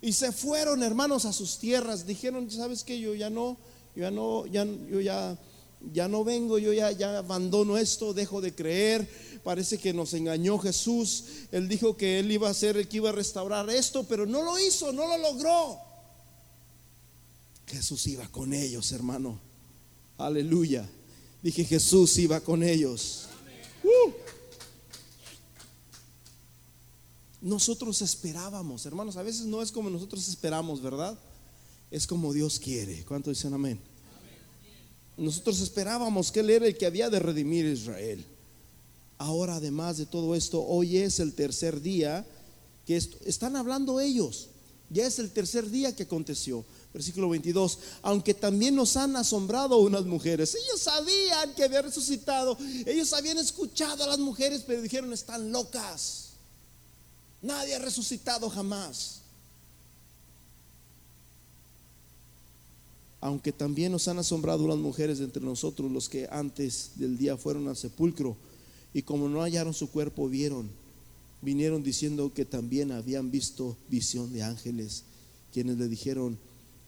[0.00, 2.06] Y se fueron, hermanos, a sus tierras.
[2.06, 2.98] Dijeron, ¿sabes qué?
[2.98, 3.56] Yo ya no,
[3.94, 5.38] yo ya no, ya, yo ya,
[5.92, 9.08] ya no vengo, yo ya, ya abandono esto, dejo de creer.
[9.44, 11.24] Parece que nos engañó Jesús.
[11.50, 14.42] Él dijo que él iba a ser el que iba a restaurar esto, pero no
[14.42, 15.91] lo hizo, no lo logró.
[17.72, 19.40] Jesús iba con ellos, hermano.
[20.18, 20.86] Aleluya.
[21.42, 23.28] Dije, Jesús iba con ellos.
[23.82, 24.12] Uh.
[27.40, 31.18] Nosotros esperábamos, hermanos, a veces no es como nosotros esperamos, ¿verdad?
[31.90, 33.04] Es como Dios quiere.
[33.04, 33.80] ¿Cuánto dicen amén?
[35.16, 38.24] Nosotros esperábamos que Él era el que había de redimir Israel.
[39.16, 42.26] Ahora, además de todo esto, hoy es el tercer día
[42.86, 44.50] que están hablando ellos.
[44.90, 46.66] Ya es el tercer día que aconteció.
[46.92, 50.54] Versículo 22, aunque también nos han asombrado unas mujeres.
[50.54, 52.58] Ellos sabían que había resucitado.
[52.86, 56.30] Ellos habían escuchado a las mujeres, pero dijeron, están locas.
[57.40, 59.22] Nadie ha resucitado jamás.
[63.22, 67.68] aunque también nos han asombrado las mujeres entre nosotros, los que antes del día fueron
[67.68, 68.36] al sepulcro,
[68.92, 70.68] y como no hallaron su cuerpo, vieron,
[71.40, 75.04] vinieron diciendo que también habían visto visión de ángeles,
[75.52, 76.36] quienes le dijeron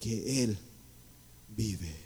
[0.05, 0.59] que Él
[1.57, 1.97] vive.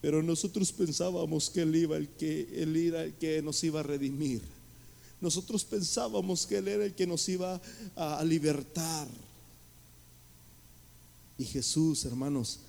[0.00, 3.82] Pero nosotros pensábamos que Él iba el que Él era el que nos iba a
[3.82, 4.40] redimir.
[5.20, 7.60] Nosotros pensábamos que Él era el que nos iba
[7.96, 9.06] a libertar.
[11.36, 12.60] Y Jesús, hermanos,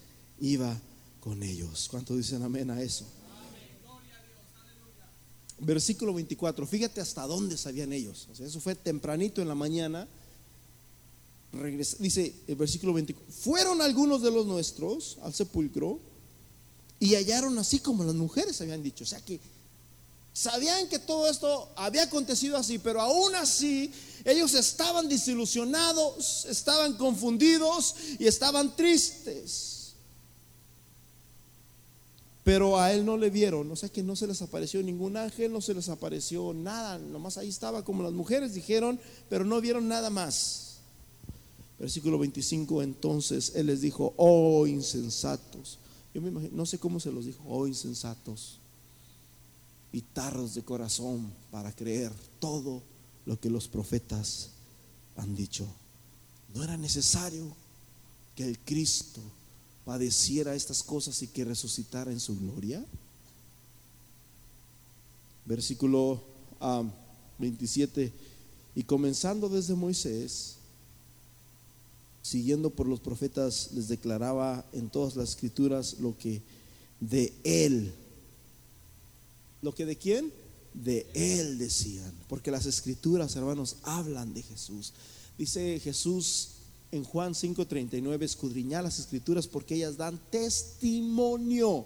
[0.42, 0.78] iba
[1.22, 1.88] con ellos.
[1.90, 3.06] ¿Cuánto dicen amén a eso?
[5.60, 8.28] Versículo 24, fíjate hasta dónde sabían ellos.
[8.38, 10.06] Eso fue tempranito en la mañana.
[12.00, 16.00] Dice el versículo 24, fueron algunos de los nuestros al sepulcro
[17.00, 19.04] y hallaron así como las mujeres habían dicho.
[19.04, 19.40] O sea que
[20.34, 23.92] sabían que todo esto había acontecido así, pero aún así
[24.24, 29.94] ellos estaban desilusionados, estaban confundidos y estaban tristes.
[32.44, 35.52] Pero a él no le vieron, o sea que no se les apareció ningún ángel,
[35.52, 39.00] no se les apareció nada, nomás ahí estaba como las mujeres dijeron,
[39.30, 40.71] pero no vieron nada más.
[41.82, 45.80] Versículo 25, entonces él les dijo, oh insensatos.
[46.14, 48.60] Yo me imagino, no sé cómo se los dijo, oh insensatos
[49.92, 52.84] y tarros de corazón para creer todo
[53.26, 54.50] lo que los profetas
[55.18, 55.66] han dicho.
[56.54, 57.52] No era necesario
[58.36, 59.20] que el Cristo
[59.84, 62.86] padeciera estas cosas y que resucitara en su gloria.
[65.48, 66.22] Versículo
[67.40, 68.14] 27.
[68.14, 68.28] Ah,
[68.76, 70.58] y comenzando desde Moisés,
[72.22, 76.42] siguiendo por los profetas, les declaraba en todas las escrituras lo que
[77.00, 77.94] de él,
[79.62, 80.32] lo que de quién,
[80.74, 84.94] de Él decían, porque las escrituras, hermanos, hablan de Jesús.
[85.38, 86.50] Dice Jesús
[86.92, 91.86] en Juan 5:39, escudriñar las escrituras porque ellas dan testimonio.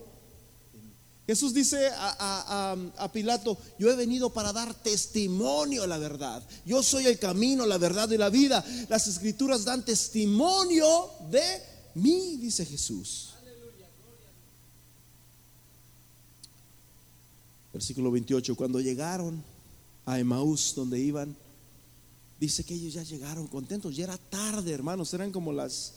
[1.28, 6.44] Jesús dice a, Pilato, yo he venido para dar testimonio a la verdad.
[6.66, 8.64] Yo soy el camino, la verdad y la vida.
[8.90, 11.62] Las escrituras dan testimonio de
[11.96, 13.32] mí, dice Jesús.
[17.74, 19.44] Versículo 28, cuando llegaron
[20.06, 21.36] a Emaús, donde iban,
[22.40, 25.96] dice que ellos ya llegaron contentos, ya era tarde, hermanos, eran como las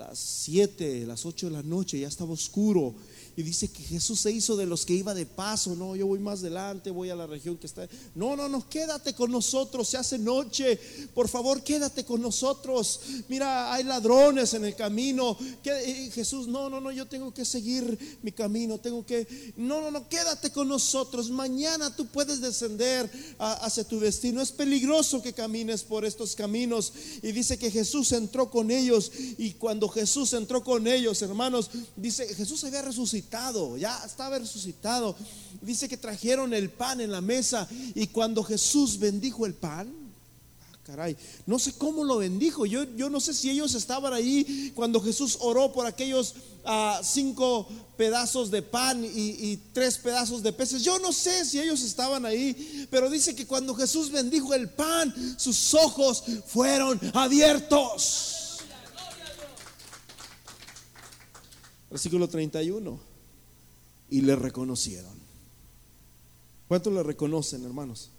[0.00, 2.94] las 7, las 8 de la noche, ya estaba oscuro.
[3.36, 6.18] Y dice que Jesús se hizo de los que iba de paso, no, yo voy
[6.18, 7.88] más adelante, voy a la región que está.
[8.14, 10.78] No, no, no, quédate con nosotros, se hace noche,
[11.14, 13.00] por favor, quédate con nosotros.
[13.28, 15.36] Mira, hay ladrones en el camino.
[16.12, 20.08] Jesús, no, no, no, yo tengo que seguir mi camino, tengo que, no, no, no,
[20.08, 21.30] quédate con nosotros.
[21.30, 24.40] Mañana tú puedes descender hacia tu destino.
[24.40, 26.92] Es peligroso que camines por estos caminos.
[27.22, 32.34] Y dice que Jesús entró con ellos y cuando Jesús entró con ellos, hermanos, dice,
[32.34, 35.16] Jesús había resucitado, ya estaba resucitado.
[35.60, 39.92] Dice que trajeron el pan en la mesa y cuando Jesús bendijo el pan,
[40.62, 41.16] ah, caray,
[41.46, 42.64] no sé cómo lo bendijo.
[42.64, 46.34] Yo, yo no sé si ellos estaban ahí cuando Jesús oró por aquellos
[46.64, 50.82] ah, cinco pedazos de pan y, y, tres pedazos de peces.
[50.82, 55.14] Yo no sé si ellos estaban ahí, pero dice que cuando Jesús bendijo el pan,
[55.38, 58.39] sus ojos fueron abiertos.
[61.90, 62.98] Versículo 31.
[64.10, 65.20] Y le reconocieron.
[66.68, 68.10] ¿Cuántos le reconocen, hermanos?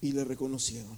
[0.00, 0.96] Y le reconocieron.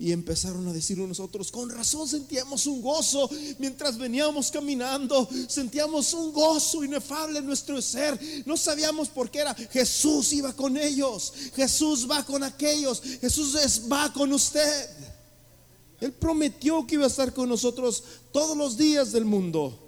[0.00, 6.32] Y empezaron a decir nosotros, con razón sentíamos un gozo mientras veníamos caminando, sentíamos un
[6.32, 8.16] gozo inefable en nuestro ser.
[8.46, 9.54] No sabíamos por qué era.
[9.54, 13.56] Jesús iba con ellos, Jesús va con aquellos, Jesús
[13.90, 14.88] va con usted.
[16.00, 19.78] Él prometió que iba a estar con nosotros todos los días del mundo.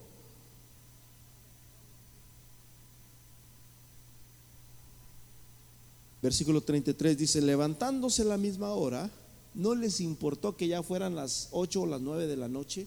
[6.23, 9.11] Versículo 33 dice, levantándose la misma hora,
[9.55, 12.87] no les importó que ya fueran las 8 o las 9 de la noche,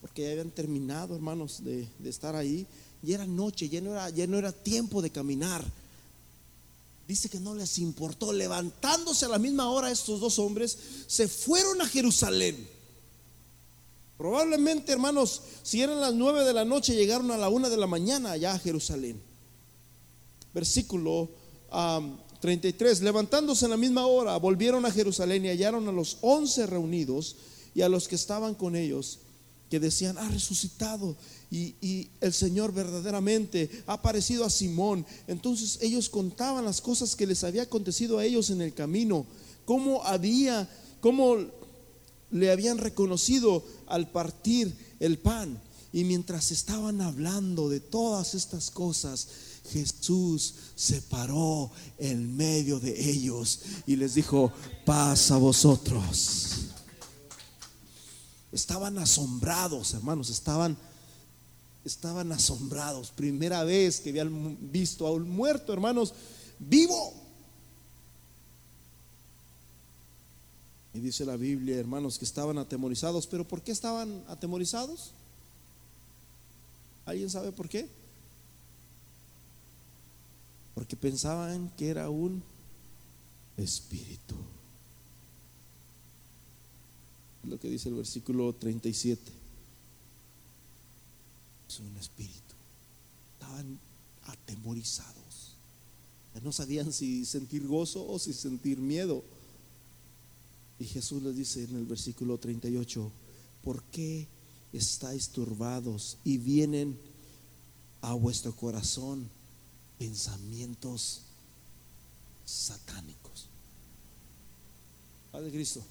[0.00, 2.66] porque ya habían terminado, hermanos, de, de estar ahí.
[3.02, 5.64] Y era noche, ya no era, ya no era tiempo de caminar
[7.06, 8.32] dice que no les importó.
[8.32, 10.76] Levantándose a la misma hora estos dos hombres,
[11.06, 12.68] se fueron a Jerusalén.
[14.16, 17.86] Probablemente, hermanos, si eran las nueve de la noche, llegaron a la una de la
[17.86, 19.20] mañana allá a Jerusalén.
[20.54, 21.28] Versículo
[22.40, 23.00] 33.
[23.00, 27.36] Levantándose en la misma hora, volvieron a Jerusalén y hallaron a los once reunidos
[27.74, 29.20] y a los que estaban con ellos,
[29.70, 31.16] que decían, ha resucitado
[31.52, 35.04] y, el Señor verdaderamente ha aparecido a Simón.
[35.26, 39.26] Entonces ellos contaban las cosas que les había acontecido a ellos en el camino,
[39.66, 40.68] cómo había,
[41.00, 41.36] cómo
[42.30, 45.60] le habían reconocido al partir el pan.
[45.92, 49.28] Y mientras estaban hablando de todas estas cosas,
[49.70, 54.50] Jesús se paró en medio de ellos y les dijo,
[54.86, 56.68] paz a vosotros.
[58.52, 60.78] Estaban asombrados, hermanos, estaban
[61.84, 63.10] estaban asombrados.
[63.10, 66.14] Primera vez que habían visto a un muerto, hermanos,
[66.58, 67.14] vivo.
[70.94, 73.26] Y dice la Biblia, hermanos, que estaban atemorizados.
[73.26, 75.12] ¿Pero por qué estaban atemorizados?
[77.04, 77.88] ¿Alguien sabe por qué?
[80.74, 82.42] Porque pensaban que era un
[83.56, 84.34] espíritu.
[87.42, 89.41] Es lo que dice el versículo 37.
[91.72, 92.54] Es un espíritu.
[93.32, 93.78] Estaban
[94.24, 95.56] atemorizados.
[96.42, 99.24] No sabían si sentir gozo o si sentir miedo.
[100.78, 103.10] Y Jesús les dice en el versículo 38,
[103.64, 104.28] ¿por qué
[104.74, 106.98] estáis turbados y vienen
[108.02, 109.30] a vuestro corazón
[109.98, 111.22] pensamientos
[112.44, 113.46] satánicos?
[115.30, 115.82] Padre Cristo,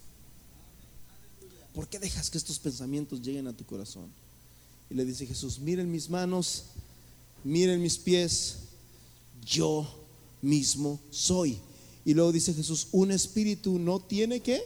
[1.74, 4.21] ¿por qué dejas que estos pensamientos lleguen a tu corazón?
[4.92, 6.64] Y le dice Jesús, miren mis manos,
[7.44, 8.58] miren mis pies,
[9.42, 9.88] yo
[10.42, 11.58] mismo soy.
[12.04, 14.62] Y luego dice Jesús, un espíritu no tiene que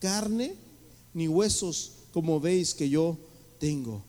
[0.00, 0.56] carne
[1.14, 3.16] ni huesos, como veis que yo
[3.60, 4.02] tengo.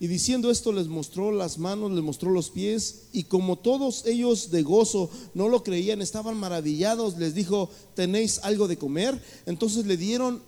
[0.00, 4.50] Y diciendo esto les mostró las manos, les mostró los pies, y como todos ellos
[4.50, 9.18] de gozo no lo creían, estaban maravillados, les dijo, ¿tenéis algo de comer?
[9.46, 10.42] Entonces le dieron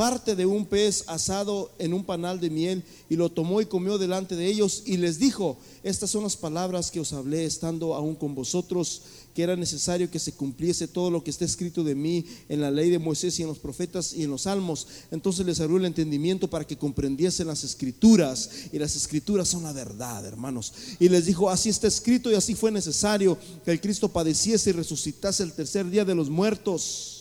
[0.00, 3.98] parte de un pez asado en un panal de miel y lo tomó y comió
[3.98, 8.14] delante de ellos y les dijo, estas son las palabras que os hablé estando aún
[8.14, 9.02] con vosotros,
[9.34, 12.70] que era necesario que se cumpliese todo lo que está escrito de mí en la
[12.70, 14.86] ley de Moisés y en los profetas y en los salmos.
[15.10, 19.74] Entonces les abrió el entendimiento para que comprendiesen las escrituras y las escrituras son la
[19.74, 20.72] verdad, hermanos.
[20.98, 23.36] Y les dijo, así está escrito y así fue necesario
[23.66, 27.19] que el Cristo padeciese y resucitase el tercer día de los muertos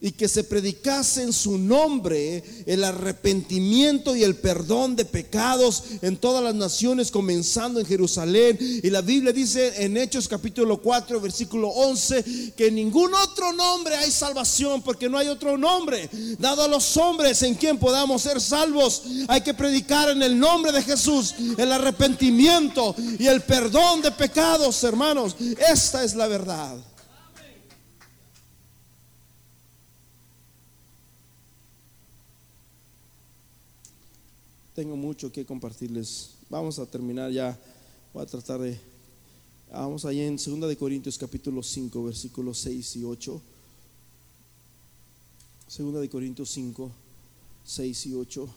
[0.00, 6.16] y que se predicase en su nombre el arrepentimiento y el perdón de pecados en
[6.16, 8.58] todas las naciones, comenzando en Jerusalén.
[8.60, 13.96] Y la Biblia dice en Hechos capítulo 4, versículo 11, que en ningún otro nombre
[13.96, 18.40] hay salvación, porque no hay otro nombre dado a los hombres en quien podamos ser
[18.40, 19.02] salvos.
[19.26, 24.82] Hay que predicar en el nombre de Jesús el arrepentimiento y el perdón de pecados,
[24.84, 25.36] hermanos.
[25.72, 26.76] Esta es la verdad.
[34.78, 36.34] Tengo mucho que compartirles.
[36.48, 37.58] Vamos a terminar ya.
[38.14, 38.78] Voy a tratar de...
[39.72, 43.42] Vamos allá en 2 de Corintios capítulo 5, versículos 6 y 8.
[45.78, 46.92] 2 de Corintios 5,
[47.64, 48.48] 6 y 8.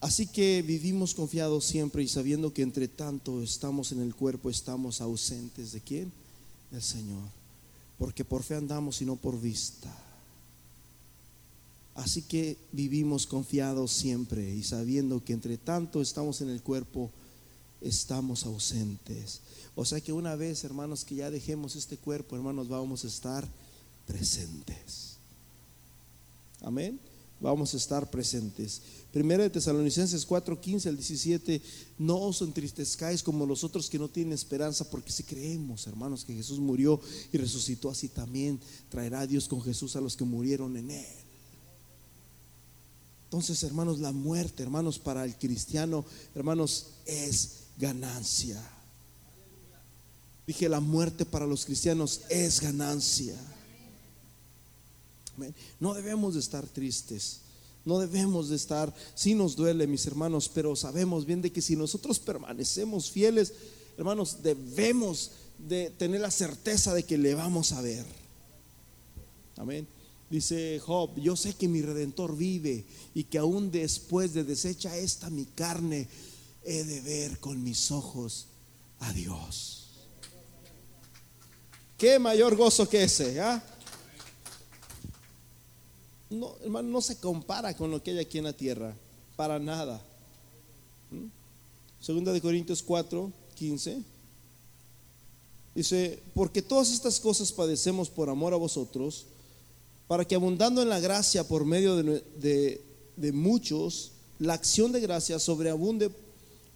[0.00, 5.02] Así que vivimos confiados siempre y sabiendo que entre tanto estamos en el cuerpo, estamos
[5.02, 6.10] ausentes de quién?
[6.70, 7.28] Del Señor.
[7.98, 9.94] Porque por fe andamos y no por vista.
[12.00, 17.10] Así que vivimos confiados siempre y sabiendo que entre tanto estamos en el cuerpo,
[17.82, 19.40] estamos ausentes.
[19.74, 23.46] O sea que una vez, hermanos, que ya dejemos este cuerpo, hermanos, vamos a estar
[24.06, 25.16] presentes.
[26.62, 26.98] Amén.
[27.38, 28.80] Vamos a estar presentes.
[29.12, 31.60] Primera de Tesalonicenses 4, 15 al 17.
[31.98, 36.34] No os entristezcáis como los otros que no tienen esperanza, porque si creemos, hermanos, que
[36.34, 36.98] Jesús murió
[37.30, 41.19] y resucitó, así también traerá Dios con Jesús a los que murieron en él.
[43.30, 46.04] Entonces, hermanos, la muerte, hermanos, para el cristiano,
[46.34, 48.60] hermanos, es ganancia.
[50.48, 53.36] Dije, la muerte para los cristianos es ganancia.
[55.78, 57.42] No debemos de estar tristes.
[57.84, 61.76] No debemos de estar, sí nos duele, mis hermanos, pero sabemos bien de que si
[61.76, 63.54] nosotros permanecemos fieles,
[63.96, 68.04] hermanos, debemos de tener la certeza de que le vamos a ver.
[69.56, 69.86] Amén.
[70.30, 75.28] Dice Job, yo sé que mi redentor vive y que aún después de deshecha esta
[75.28, 76.08] mi carne,
[76.62, 78.46] he de ver con mis ojos
[79.00, 79.88] a Dios.
[81.98, 83.40] ¿Qué mayor gozo que ese?
[83.40, 83.62] ¿ah?
[86.30, 88.96] No, hermano, no se compara con lo que hay aquí en la tierra,
[89.34, 90.00] para nada.
[91.10, 91.26] ¿Mm?
[92.00, 94.02] Segunda de Corintios 4, 15.
[95.74, 99.26] Dice, porque todas estas cosas padecemos por amor a vosotros
[100.10, 106.10] para que abundando en la gracia por medio de, muchos, la acción de gracia sobreabunde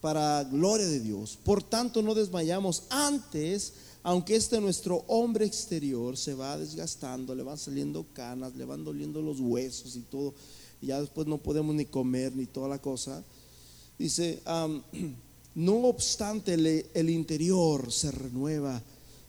[0.00, 1.36] para gloria de Dios.
[1.42, 2.84] Por tanto, no desmayamos.
[2.90, 3.72] Antes
[4.04, 9.20] aunque este nuestro hombre exterior se va desgastando, le van saliendo canas, le van doliendo
[9.20, 10.32] los huesos y todo,
[10.80, 13.24] ya después no podemos ni comer ni toda la cosa.
[13.98, 14.40] Dice,
[15.56, 18.80] no obstante el interior se renueva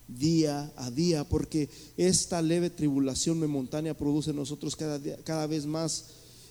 [0.08, 6.04] día a día, porque esta leve tribulación momentánea produce en nosotros cada, cada vez más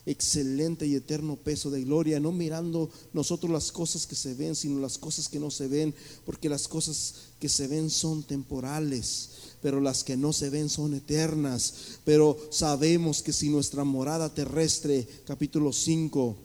[0.05, 4.79] excelente y eterno peso de gloria, no mirando nosotros las cosas que se ven, sino
[4.79, 5.93] las cosas que no se ven,
[6.25, 9.29] porque las cosas que se ven son temporales,
[9.61, 11.73] pero las que no se ven son eternas.
[12.03, 16.37] Pero sabemos que si nuestra morada terrestre, capítulo 5,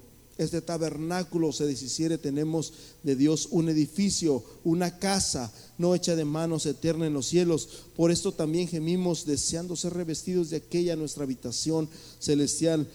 [0.44, 2.72] este tabernáculo se deshiciere, tenemos
[3.02, 7.68] de Dios un edificio, una casa no hecha de manos eterna en los cielos.
[7.96, 11.88] Por esto también gemimos deseando ser revestidos de aquella nuestra habitación
[12.18, 12.86] celestial,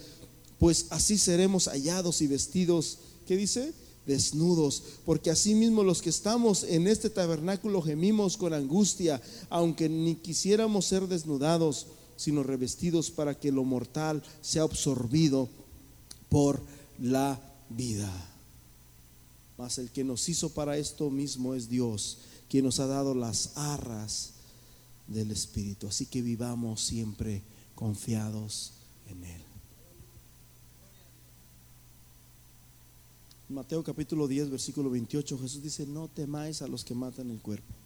[0.59, 3.73] pues así seremos hallados y vestidos, ¿qué dice?
[4.05, 10.85] Desnudos, porque asimismo los que estamos en este tabernáculo gemimos con angustia, aunque ni quisiéramos
[10.85, 11.87] ser desnudados,
[12.17, 15.49] sino revestidos para que lo mortal sea absorbido
[16.29, 16.59] por
[16.99, 17.39] la
[17.69, 18.11] vida.
[19.57, 22.19] Mas el que nos hizo para esto mismo es Dios,
[22.49, 24.31] quien nos ha dado las arras
[25.07, 25.87] del Espíritu.
[25.87, 27.41] Así que vivamos siempre
[27.73, 28.73] confiados
[29.09, 29.41] en Él.
[33.47, 37.84] Mateo capítulo 10, versículo 28, Jesús dice, no temáis a los que matan el cuerpo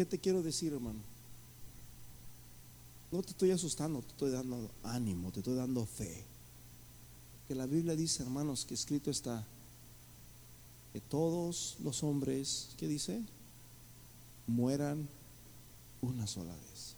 [0.00, 0.98] ¿Qué te quiero decir, hermano?
[3.12, 6.24] No te estoy asustando, te estoy dando ánimo, te estoy dando fe.
[7.46, 9.46] Que la Biblia dice, hermanos, que escrito está
[10.94, 13.20] que todos los hombres, ¿qué dice?
[14.46, 15.06] Mueran
[16.00, 16.94] una sola vez.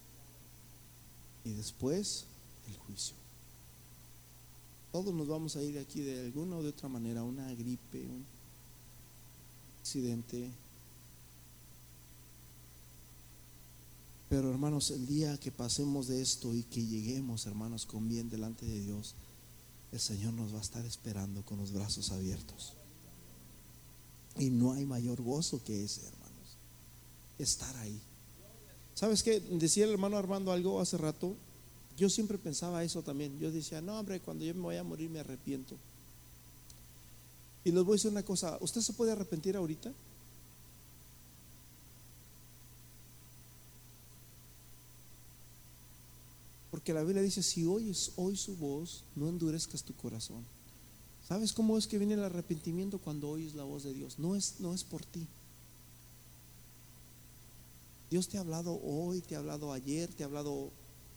[1.45, 2.27] Y después
[2.69, 3.17] el juicio.
[4.93, 8.25] Todos nos vamos a ir aquí de alguna o de otra manera, una gripe, un
[9.81, 10.53] accidente,
[14.33, 18.65] Pero hermanos, el día que pasemos de esto y que lleguemos, hermanos, con bien delante
[18.65, 19.15] de Dios,
[19.93, 22.73] el Señor nos va a estar esperando con los brazos abiertos.
[24.39, 26.57] Y no hay mayor gozo que ese, hermanos.
[27.39, 28.01] Estar ahí.
[28.95, 29.39] ¿Sabes qué?
[29.39, 31.37] Decía el hermano Armando algo hace rato.
[31.99, 33.39] Yo siempre pensaba eso también.
[33.39, 35.77] Yo decía, no, hombre, cuando yo me vaya a morir me arrepiento.
[37.65, 38.57] Y les voy a decir una cosa.
[38.63, 39.93] ¿Usted se puede arrepentir ahorita?
[46.83, 50.45] Porque la Biblia dice, si oyes hoy su voz, no endurezcas tu corazón.
[51.29, 54.19] ¿Sabes cómo es que viene el arrepentimiento cuando oyes la voz de Dios?
[54.19, 55.25] No es, no es por ti.
[58.11, 60.73] Dios te ha hablado hoy, te ha hablado ayer, te ha hablado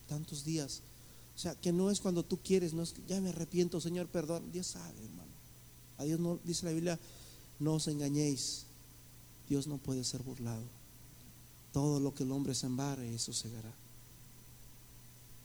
[0.08, 0.82] tantos días.
[1.36, 4.52] O sea, que no es cuando tú quieres, no es ya me arrepiento, Señor, perdón.
[4.52, 5.32] Dios sabe, hermano.
[5.98, 7.00] A Dios no, dice la Biblia,
[7.58, 8.68] no os engañéis.
[9.50, 10.66] Dios no puede ser burlado.
[11.74, 13.74] Todo lo que el hombre sembare, eso segará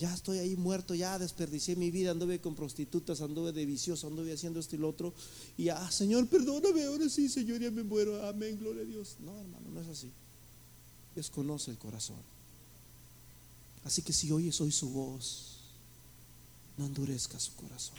[0.01, 4.33] ya estoy ahí muerto, ya desperdicié mi vida, anduve con prostitutas, anduve de vicioso, anduve
[4.33, 5.13] haciendo esto y lo otro.
[5.59, 8.27] Y ah, Señor, perdóname, ahora sí, Señor, ya me muero.
[8.27, 9.17] Amén, gloria a Dios.
[9.21, 10.11] No, hermano, no es así.
[11.15, 12.17] Dios conoce el corazón.
[13.85, 15.59] Así que si oyes hoy su voz,
[16.79, 17.99] no endurezca su corazón.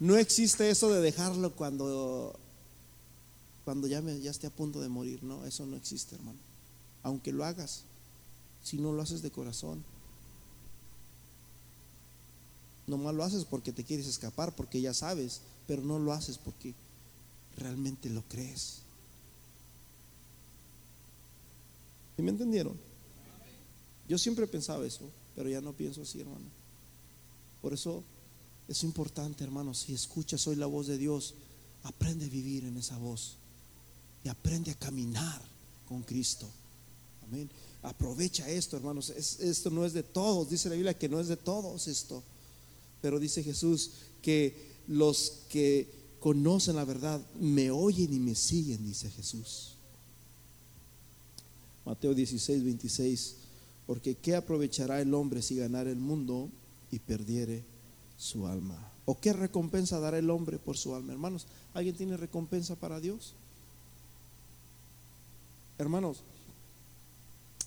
[0.00, 2.36] No existe eso de dejarlo cuando,
[3.64, 5.22] cuando ya, me, ya esté a punto de morir.
[5.22, 6.51] No, eso no existe, hermano
[7.02, 7.84] aunque lo hagas,
[8.62, 9.84] si no lo haces de corazón.
[12.86, 16.74] Nomás lo haces porque te quieres escapar, porque ya sabes, pero no lo haces porque
[17.56, 18.80] realmente lo crees.
[22.18, 22.76] ¿Y me entendieron?
[24.08, 26.46] Yo siempre pensaba eso, pero ya no pienso así, hermano.
[27.60, 28.02] Por eso
[28.68, 31.34] es importante, hermano, si escuchas hoy la voz de Dios,
[31.84, 33.36] aprende a vivir en esa voz
[34.24, 35.40] y aprende a caminar
[35.88, 36.48] con Cristo.
[37.82, 39.10] Aprovecha esto, hermanos.
[39.10, 40.50] esto no es de todos.
[40.50, 42.22] Dice la Biblia que no es de todos esto.
[43.00, 43.90] Pero dice Jesús
[44.22, 45.88] que los que
[46.20, 49.74] conocen la verdad me oyen y me siguen, dice Jesús.
[51.84, 53.34] Mateo 16, 26.
[53.86, 56.48] Porque ¿qué aprovechará el hombre si ganara el mundo
[56.90, 57.64] y perdiere
[58.16, 58.92] su alma?
[59.04, 61.12] ¿O qué recompensa dará el hombre por su alma?
[61.12, 63.34] Hermanos, ¿alguien tiene recompensa para Dios?
[65.78, 66.22] Hermanos,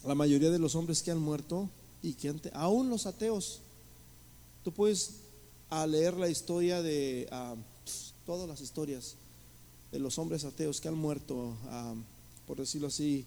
[0.06, 1.70] la mayoría de los hombres que han muerto
[2.04, 3.62] y que aún los ateos,
[4.64, 5.16] tú puedes
[5.70, 7.28] a leer la historia de
[8.26, 9.16] todas las historias
[9.92, 11.56] de los hombres ateos que han muerto,
[12.46, 13.26] por decirlo así,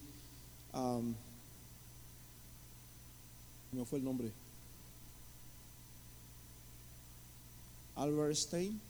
[3.72, 4.32] me fue el nombre.
[7.96, 8.80] Albert Stein.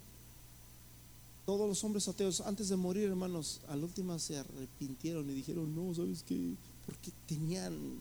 [1.47, 5.95] Todos los hombres ateos, antes de morir, hermanos, al último se arrepintieron y dijeron, no,
[5.95, 6.55] ¿sabes qué?
[6.89, 8.01] Porque tenían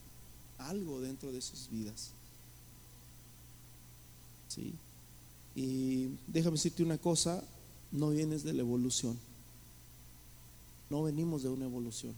[0.59, 2.11] algo dentro de sus vidas.
[4.47, 4.73] ¿Sí?
[5.53, 7.43] Y déjame decirte una cosa,
[7.91, 9.19] no vienes de la evolución.
[10.89, 12.15] No venimos de una evolución.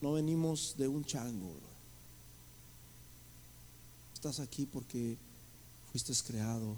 [0.00, 1.52] No venimos de un chango.
[4.14, 5.16] Estás aquí porque
[5.90, 6.76] fuiste creado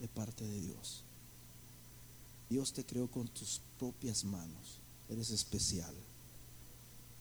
[0.00, 1.02] de parte de Dios.
[2.50, 4.80] Dios te creó con tus propias manos.
[5.08, 5.94] Eres especial.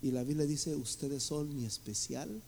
[0.01, 2.41] Y la Biblia dice, ustedes son mi especial.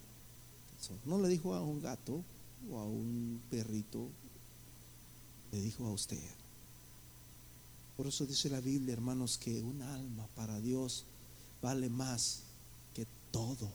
[1.06, 2.24] No le dijo a un gato
[2.70, 4.08] o a un perrito,
[5.52, 6.18] le dijo a usted.
[7.97, 11.06] Por eso dice la Biblia, hermanos, que un alma para Dios
[11.62, 12.41] vale más
[12.93, 13.70] que todo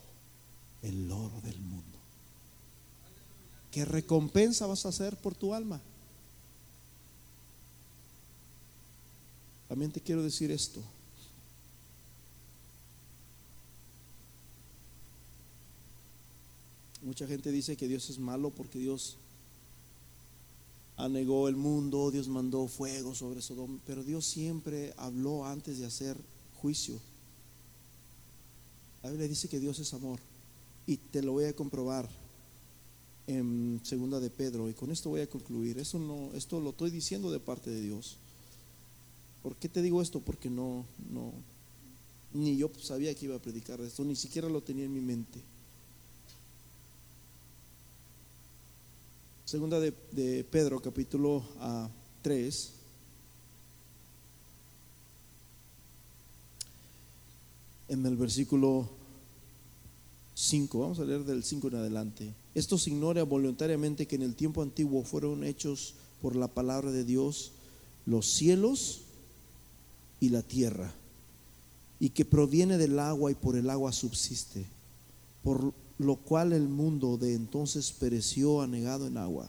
[0.83, 1.85] el oro del mundo.
[3.71, 5.81] ¿Qué recompensa vas a hacer por tu alma?
[9.69, 10.83] También te quiero decir esto.
[17.07, 19.17] Mucha gente dice que Dios es malo porque Dios
[20.97, 26.17] anegó el mundo, Dios mandó fuego sobre Sodoma, pero Dios siempre habló antes de hacer
[26.57, 26.99] juicio.
[29.05, 30.19] La Biblia dice que Dios es amor
[30.85, 32.09] y te lo voy a comprobar
[33.29, 35.79] en segunda de Pedro y con esto voy a concluir.
[35.79, 38.17] Eso no esto lo estoy diciendo de parte de Dios.
[39.45, 40.19] ¿Por qué te digo esto?
[40.19, 41.33] Porque no no
[42.35, 45.41] ni yo sabía que iba a predicar esto, ni siquiera lo tenía en mi mente.
[49.47, 49.93] Segunda de,
[50.51, 51.45] Pedro, capítulo
[52.23, 52.73] 3.
[52.73, 52.83] Ah,
[57.89, 58.89] en el versículo
[60.35, 62.35] 5, vamos a leer del 5 en adelante.
[62.57, 67.05] Esto se ignora voluntariamente que en el tiempo antiguo fueron hechos por la palabra de
[67.05, 67.53] Dios
[68.05, 69.03] los cielos
[70.19, 70.93] y la tierra,
[72.01, 74.67] y que proviene del agua y por el agua subsiste.
[75.45, 79.49] Por lo cual el mundo de entonces pereció anegado en agua.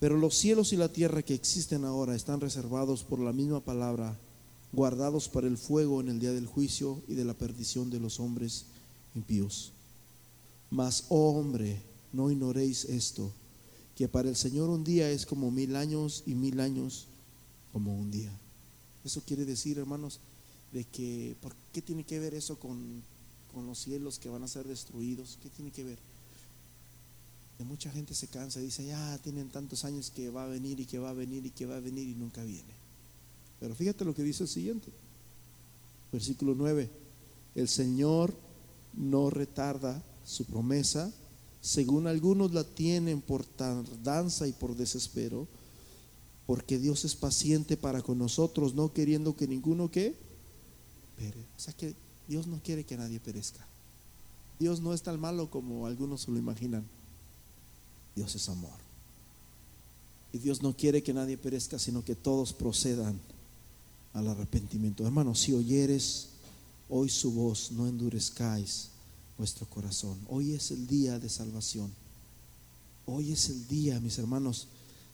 [0.00, 4.18] Pero los cielos y la tierra que existen ahora están reservados por la misma palabra,
[4.72, 8.20] guardados para el fuego en el día del juicio y de la perdición de los
[8.20, 8.66] hombres
[9.14, 9.72] impíos.
[10.70, 11.80] Mas, oh hombre,
[12.12, 13.32] no ignoréis esto,
[13.94, 17.06] que para el Señor un día es como mil años y mil años
[17.72, 18.30] como un día.
[19.04, 20.20] Eso quiere decir, hermanos,
[20.72, 23.02] de que, ¿por qué tiene que ver eso con
[23.56, 25.38] con los cielos que van a ser destruidos.
[25.42, 25.98] ¿Qué tiene que ver?
[27.64, 30.98] Mucha gente se cansa dice, ya tienen tantos años que va a venir y que
[30.98, 32.74] va a venir y que va a venir y nunca viene.
[33.58, 34.92] Pero fíjate lo que dice el siguiente.
[36.12, 36.90] Versículo 9.
[37.54, 38.34] El Señor
[38.92, 41.10] no retarda su promesa,
[41.62, 45.48] según algunos la tienen por tardanza y por desespero,
[46.46, 50.14] porque Dios es paciente para con nosotros, no queriendo que ninguno que
[51.56, 51.94] O sea que
[52.28, 53.64] Dios no quiere que nadie perezca.
[54.58, 56.84] Dios no es tan malo como algunos se lo imaginan.
[58.14, 58.86] Dios es amor.
[60.32, 63.18] Y Dios no quiere que nadie perezca, sino que todos procedan
[64.14, 65.04] al arrepentimiento.
[65.04, 66.28] Hermanos, si oyeres
[66.88, 68.88] hoy su voz, no endurezcáis
[69.38, 70.18] vuestro corazón.
[70.28, 71.92] Hoy es el día de salvación.
[73.04, 74.68] Hoy es el día, mis hermanos,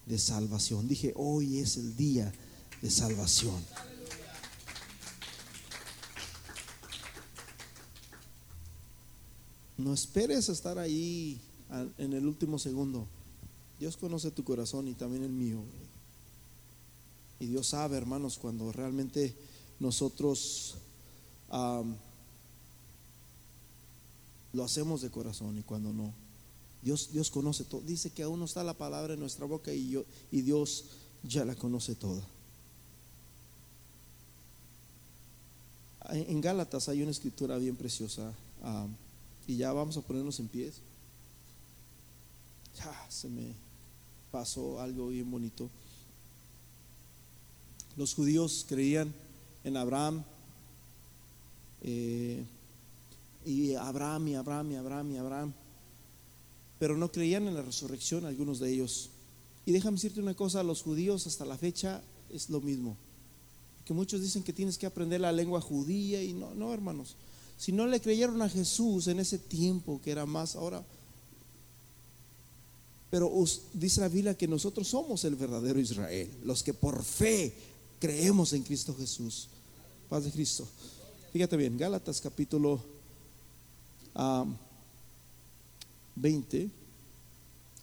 [0.06, 0.88] de salvación.
[0.88, 2.32] Dije, hoy es el día
[2.80, 3.60] de salvación.
[9.82, 11.40] No esperes estar ahí
[11.98, 13.06] en el último segundo.
[13.80, 15.60] Dios conoce tu corazón y también el mío.
[17.40, 19.34] Y Dios sabe, hermanos, cuando realmente
[19.80, 20.76] nosotros
[24.52, 26.12] lo hacemos de corazón y cuando no.
[26.80, 27.80] Dios, Dios conoce todo.
[27.80, 30.84] Dice que aún no está la palabra en nuestra boca y, yo, y Dios
[31.24, 32.22] ya la conoce toda.
[36.10, 38.32] En Gálatas hay una escritura bien preciosa.
[39.46, 40.74] Y ya vamos a ponernos en pies.
[42.78, 43.54] Ya se me
[44.30, 45.68] pasó algo bien bonito.
[47.96, 49.12] Los judíos creían
[49.64, 50.24] en Abraham.
[51.82, 52.44] Eh,
[53.44, 55.52] y Abraham y Abraham y Abraham y Abraham.
[56.78, 59.10] Pero no creían en la resurrección algunos de ellos.
[59.66, 62.96] Y déjame decirte una cosa, los judíos hasta la fecha es lo mismo.
[63.84, 67.16] Que muchos dicen que tienes que aprender la lengua judía y no, no hermanos.
[67.62, 70.84] Si no le creyeron a Jesús en ese tiempo, que era más ahora.
[73.08, 73.32] Pero
[73.72, 77.54] dice la Biblia que nosotros somos el verdadero Israel, los que por fe
[78.00, 79.46] creemos en Cristo Jesús.
[80.08, 80.66] Paz de Cristo.
[81.32, 82.82] Fíjate bien, Gálatas capítulo
[86.16, 86.68] 20,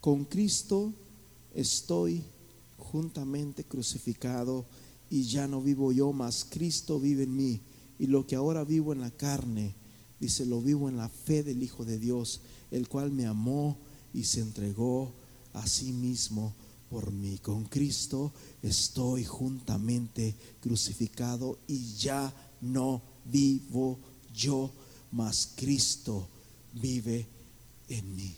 [0.02, 0.92] con Cristo
[1.56, 2.22] estoy
[2.78, 4.66] juntamente crucificado
[5.10, 7.62] y ya no vivo yo, mas Cristo vive en mí.
[8.00, 9.76] Y lo que ahora vivo en la carne,
[10.20, 13.78] dice, lo vivo en la fe del Hijo de Dios, el cual me amó
[14.14, 15.12] y se entregó
[15.54, 16.54] a sí mismo
[16.90, 17.38] por mí.
[17.40, 18.32] Con Cristo
[18.64, 23.98] estoy juntamente crucificado y ya no vivo
[24.34, 24.72] yo,
[25.12, 26.28] mas Cristo
[26.74, 27.28] vive
[27.90, 28.36] en mí.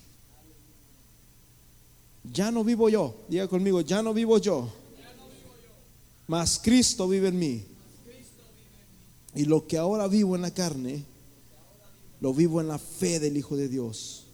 [2.33, 4.71] Ya no vivo yo, diga conmigo, ya no vivo yo,
[6.27, 7.65] mas Cristo vive en mí.
[9.33, 11.05] Y lo que ahora vivo en la carne,
[12.19, 14.25] lo vivo en la fe del Hijo de Dios.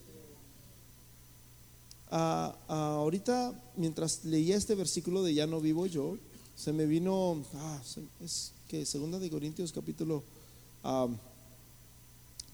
[2.10, 6.18] Ah, ah, ahorita, mientras leía este versículo de ya no vivo yo,
[6.56, 7.82] se me vino, ah,
[8.22, 10.24] es que segunda de Corintios capítulo,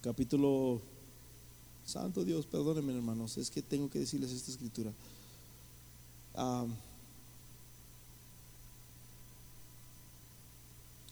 [0.02, 0.82] capítulo,
[1.86, 4.92] santo Dios, perdónenme hermanos, es que tengo que decirles esta escritura.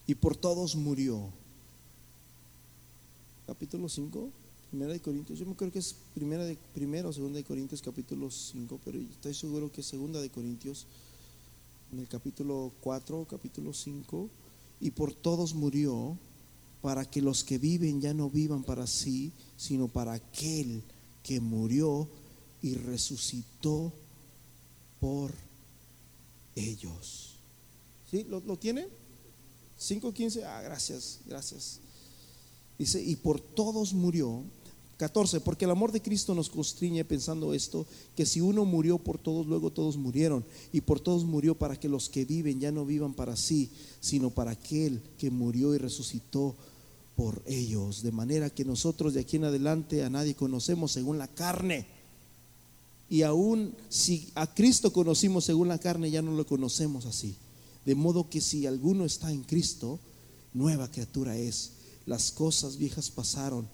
[0.08, 1.30] Y por todos murió.
[3.48, 4.30] Capítulo 5,
[4.70, 5.38] Primera de Corintios.
[5.38, 8.98] Yo me creo que es primera, de, primera o segunda de Corintios, capítulo 5, pero
[9.00, 10.86] estoy seguro que segunda de Corintios,
[11.92, 14.30] en el capítulo 4, capítulo 5.
[14.80, 16.18] Y por todos murió,
[16.82, 20.82] para que los que viven ya no vivan para sí, sino para aquel
[21.24, 22.08] que murió
[22.62, 23.94] y resucitó
[25.00, 25.32] por
[26.56, 27.36] ellos.
[28.10, 28.24] ¿Sí?
[28.24, 28.88] ¿Lo, lo tiene?
[29.82, 31.80] 5.15, ah, gracias, gracias.
[32.78, 34.44] Dice, y por todos murió.
[34.98, 39.18] 14, porque el amor de Cristo nos constriñe pensando esto, que si uno murió por
[39.18, 40.46] todos, luego todos murieron.
[40.72, 44.30] Y por todos murió para que los que viven ya no vivan para sí, sino
[44.30, 46.56] para aquel que murió y resucitó
[47.16, 48.04] por ellos.
[48.04, 51.88] De manera que nosotros de aquí en adelante a nadie conocemos según la carne.
[53.10, 57.36] Y aún si a Cristo conocimos según la carne, ya no lo conocemos así.
[57.86, 60.00] De modo que si alguno está en Cristo,
[60.54, 61.72] nueva criatura es.
[62.06, 63.68] Las cosas viejas pasaron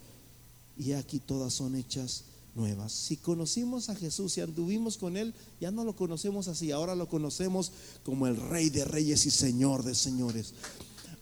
[0.77, 2.25] y aquí todas son hechas
[2.55, 2.91] nuevas.
[2.91, 7.07] Si conocimos a Jesús y anduvimos con Él, ya no lo conocemos así, ahora lo
[7.07, 7.71] conocemos
[8.03, 10.53] como el Rey de Reyes y Señor de Señores.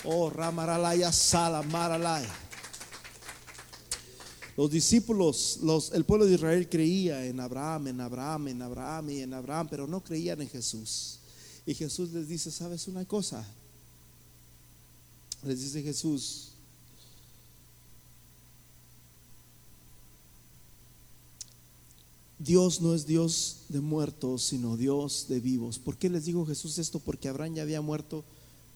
[0.03, 2.33] Oh, Ramaralaya Sala, Maralaya.
[4.57, 9.21] Los discípulos, los, el pueblo de Israel creía en Abraham, en Abraham, en Abraham y
[9.21, 11.19] en Abraham, pero no creían en Jesús.
[11.65, 13.45] Y Jesús les dice, ¿sabes una cosa?
[15.43, 16.51] Les dice Jesús,
[22.37, 25.79] Dios no es Dios de muertos, sino Dios de vivos.
[25.79, 26.99] ¿Por qué les digo Jesús esto?
[26.99, 28.23] Porque Abraham ya había muerto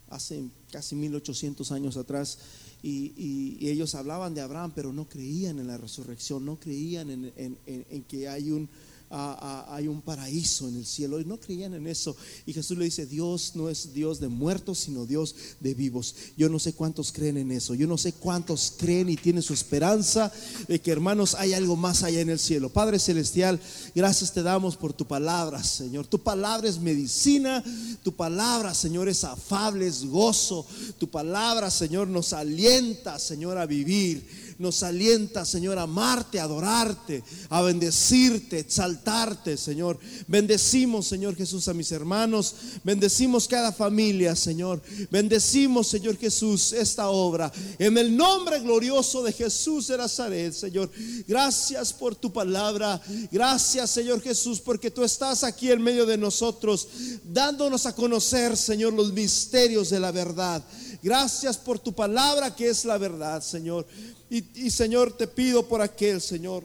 [0.10, 2.40] hace casi 1800 años atrás
[2.82, 8.28] y, ellos hablaban de Abraham, pero no creían en la resurrección, no creían en que
[8.28, 8.68] hay un,
[9.10, 11.20] hay un paraíso en el cielo.
[11.20, 12.16] Y no creían en eso.
[12.46, 16.16] Y Jesús le dice, Dios no es Dios de muertos, sino Dios de vivos.
[16.38, 17.74] Yo no sé cuántos creen en eso.
[17.74, 20.32] Yo no sé cuántos creen y tienen su esperanza
[20.68, 22.70] de que hermanos hay algo más allá en el cielo.
[22.70, 23.60] Padre Celestial,
[23.96, 26.08] gracias te damos por tu palabra, Señor.
[26.08, 27.64] Tu palabra es medicina.
[28.04, 30.66] Tu palabra, Señor, es afable, es gozo.
[30.98, 37.24] Tu palabra, Señor, nos alienta, Señor, a vivir nos alienta, Señor, a amarte, a adorarte,
[37.50, 39.98] a bendecirte, exaltarte, Señor.
[40.28, 42.54] Bendecimos, Señor Jesús, a mis hermanos.
[42.84, 44.82] Bendecimos cada familia, Señor.
[45.10, 47.50] Bendecimos, Señor Jesús, esta obra.
[47.80, 50.92] En el nombre glorioso de Jesús de Nazaret, Señor.
[51.26, 53.02] Gracias por tu palabra.
[53.32, 56.86] Gracias, Señor Jesús, porque tú estás aquí en medio de nosotros,
[57.24, 60.62] dándonos a conocer, Señor, los misterios de la verdad.
[61.02, 63.86] Gracias por tu palabra que es la verdad, Señor.
[64.30, 66.64] Y, Señor, te pido por aquel, Señor,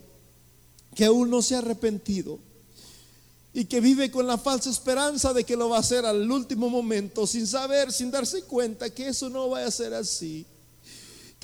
[0.94, 2.38] que aún no se ha arrepentido
[3.52, 6.68] y que vive con la falsa esperanza de que lo va a hacer al último
[6.68, 10.44] momento, sin saber, sin darse cuenta que eso no va a ser así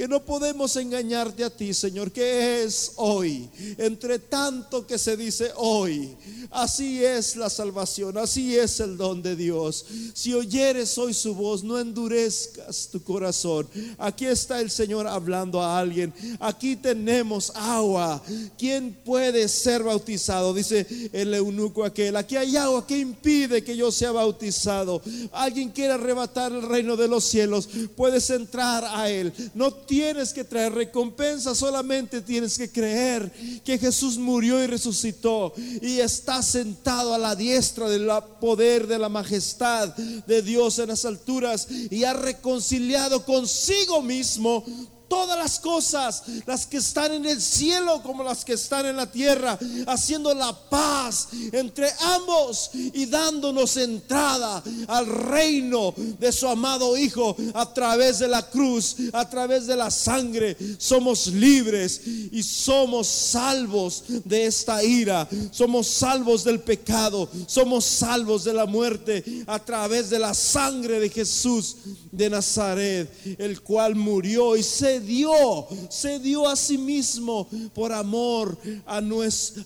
[0.01, 5.51] que no podemos engañarte a ti, Señor, que es hoy, entre tanto que se dice
[5.57, 6.17] hoy.
[6.51, 9.85] Así es la salvación, así es el don de Dios.
[10.15, 13.69] Si oyeres hoy su voz, no endurezcas tu corazón.
[13.99, 16.15] Aquí está el Señor hablando a alguien.
[16.41, 18.23] Aquí tenemos agua.
[18.57, 20.55] ¿Quién puede ser bautizado?
[20.55, 22.17] Dice el eunuco aquel.
[22.17, 25.03] Aquí hay agua que impide que yo sea bautizado.
[25.31, 27.69] Alguien quiere arrebatar el reino de los cielos.
[27.95, 29.31] Puedes entrar a él.
[29.55, 33.29] No tienes que traer recompensa, solamente tienes que creer
[33.65, 35.53] que Jesús murió y resucitó
[35.83, 38.09] y está sentado a la diestra del
[38.41, 44.65] poder, de la majestad de Dios en las alturas y ha reconciliado consigo mismo
[45.11, 49.11] todas las cosas, las que están en el cielo como las que están en la
[49.11, 49.59] tierra,
[49.89, 57.75] haciendo la paz entre ambos y dándonos entrada al reino de su amado Hijo a
[57.75, 60.57] través de la cruz, a través de la sangre.
[60.79, 68.53] Somos libres y somos salvos de esta ira, somos salvos del pecado, somos salvos de
[68.53, 71.77] la muerte a través de la sangre de Jesús
[72.13, 78.57] de Nazaret, el cual murió y se dio, se dio a sí mismo por amor
[78.87, 79.01] a,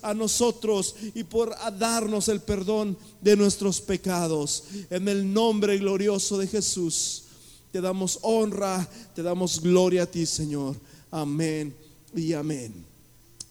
[0.03, 4.65] a nosotros y por darnos el perdón de nuestros pecados.
[4.91, 7.25] En el nombre glorioso de Jesús,
[7.73, 10.77] te damos honra, te damos gloria a ti, Señor.
[11.11, 11.75] Amén
[12.15, 12.73] y amén.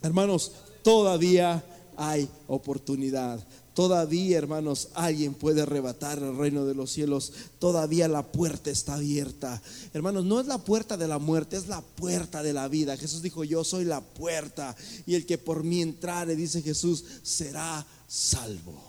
[0.01, 0.51] Hermanos,
[0.81, 1.63] todavía
[1.95, 3.45] hay oportunidad.
[3.73, 7.33] Todavía, hermanos, alguien puede arrebatar el reino de los cielos.
[7.57, 9.61] Todavía la puerta está abierta.
[9.93, 12.97] Hermanos, no es la puerta de la muerte, es la puerta de la vida.
[12.97, 14.75] Jesús dijo, yo soy la puerta.
[15.07, 18.79] Y el que por mí entrare, dice Jesús, será salvo.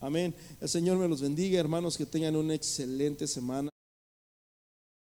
[0.00, 0.32] Amén.
[0.60, 3.70] El Señor me los bendiga, hermanos, que tengan una excelente semana.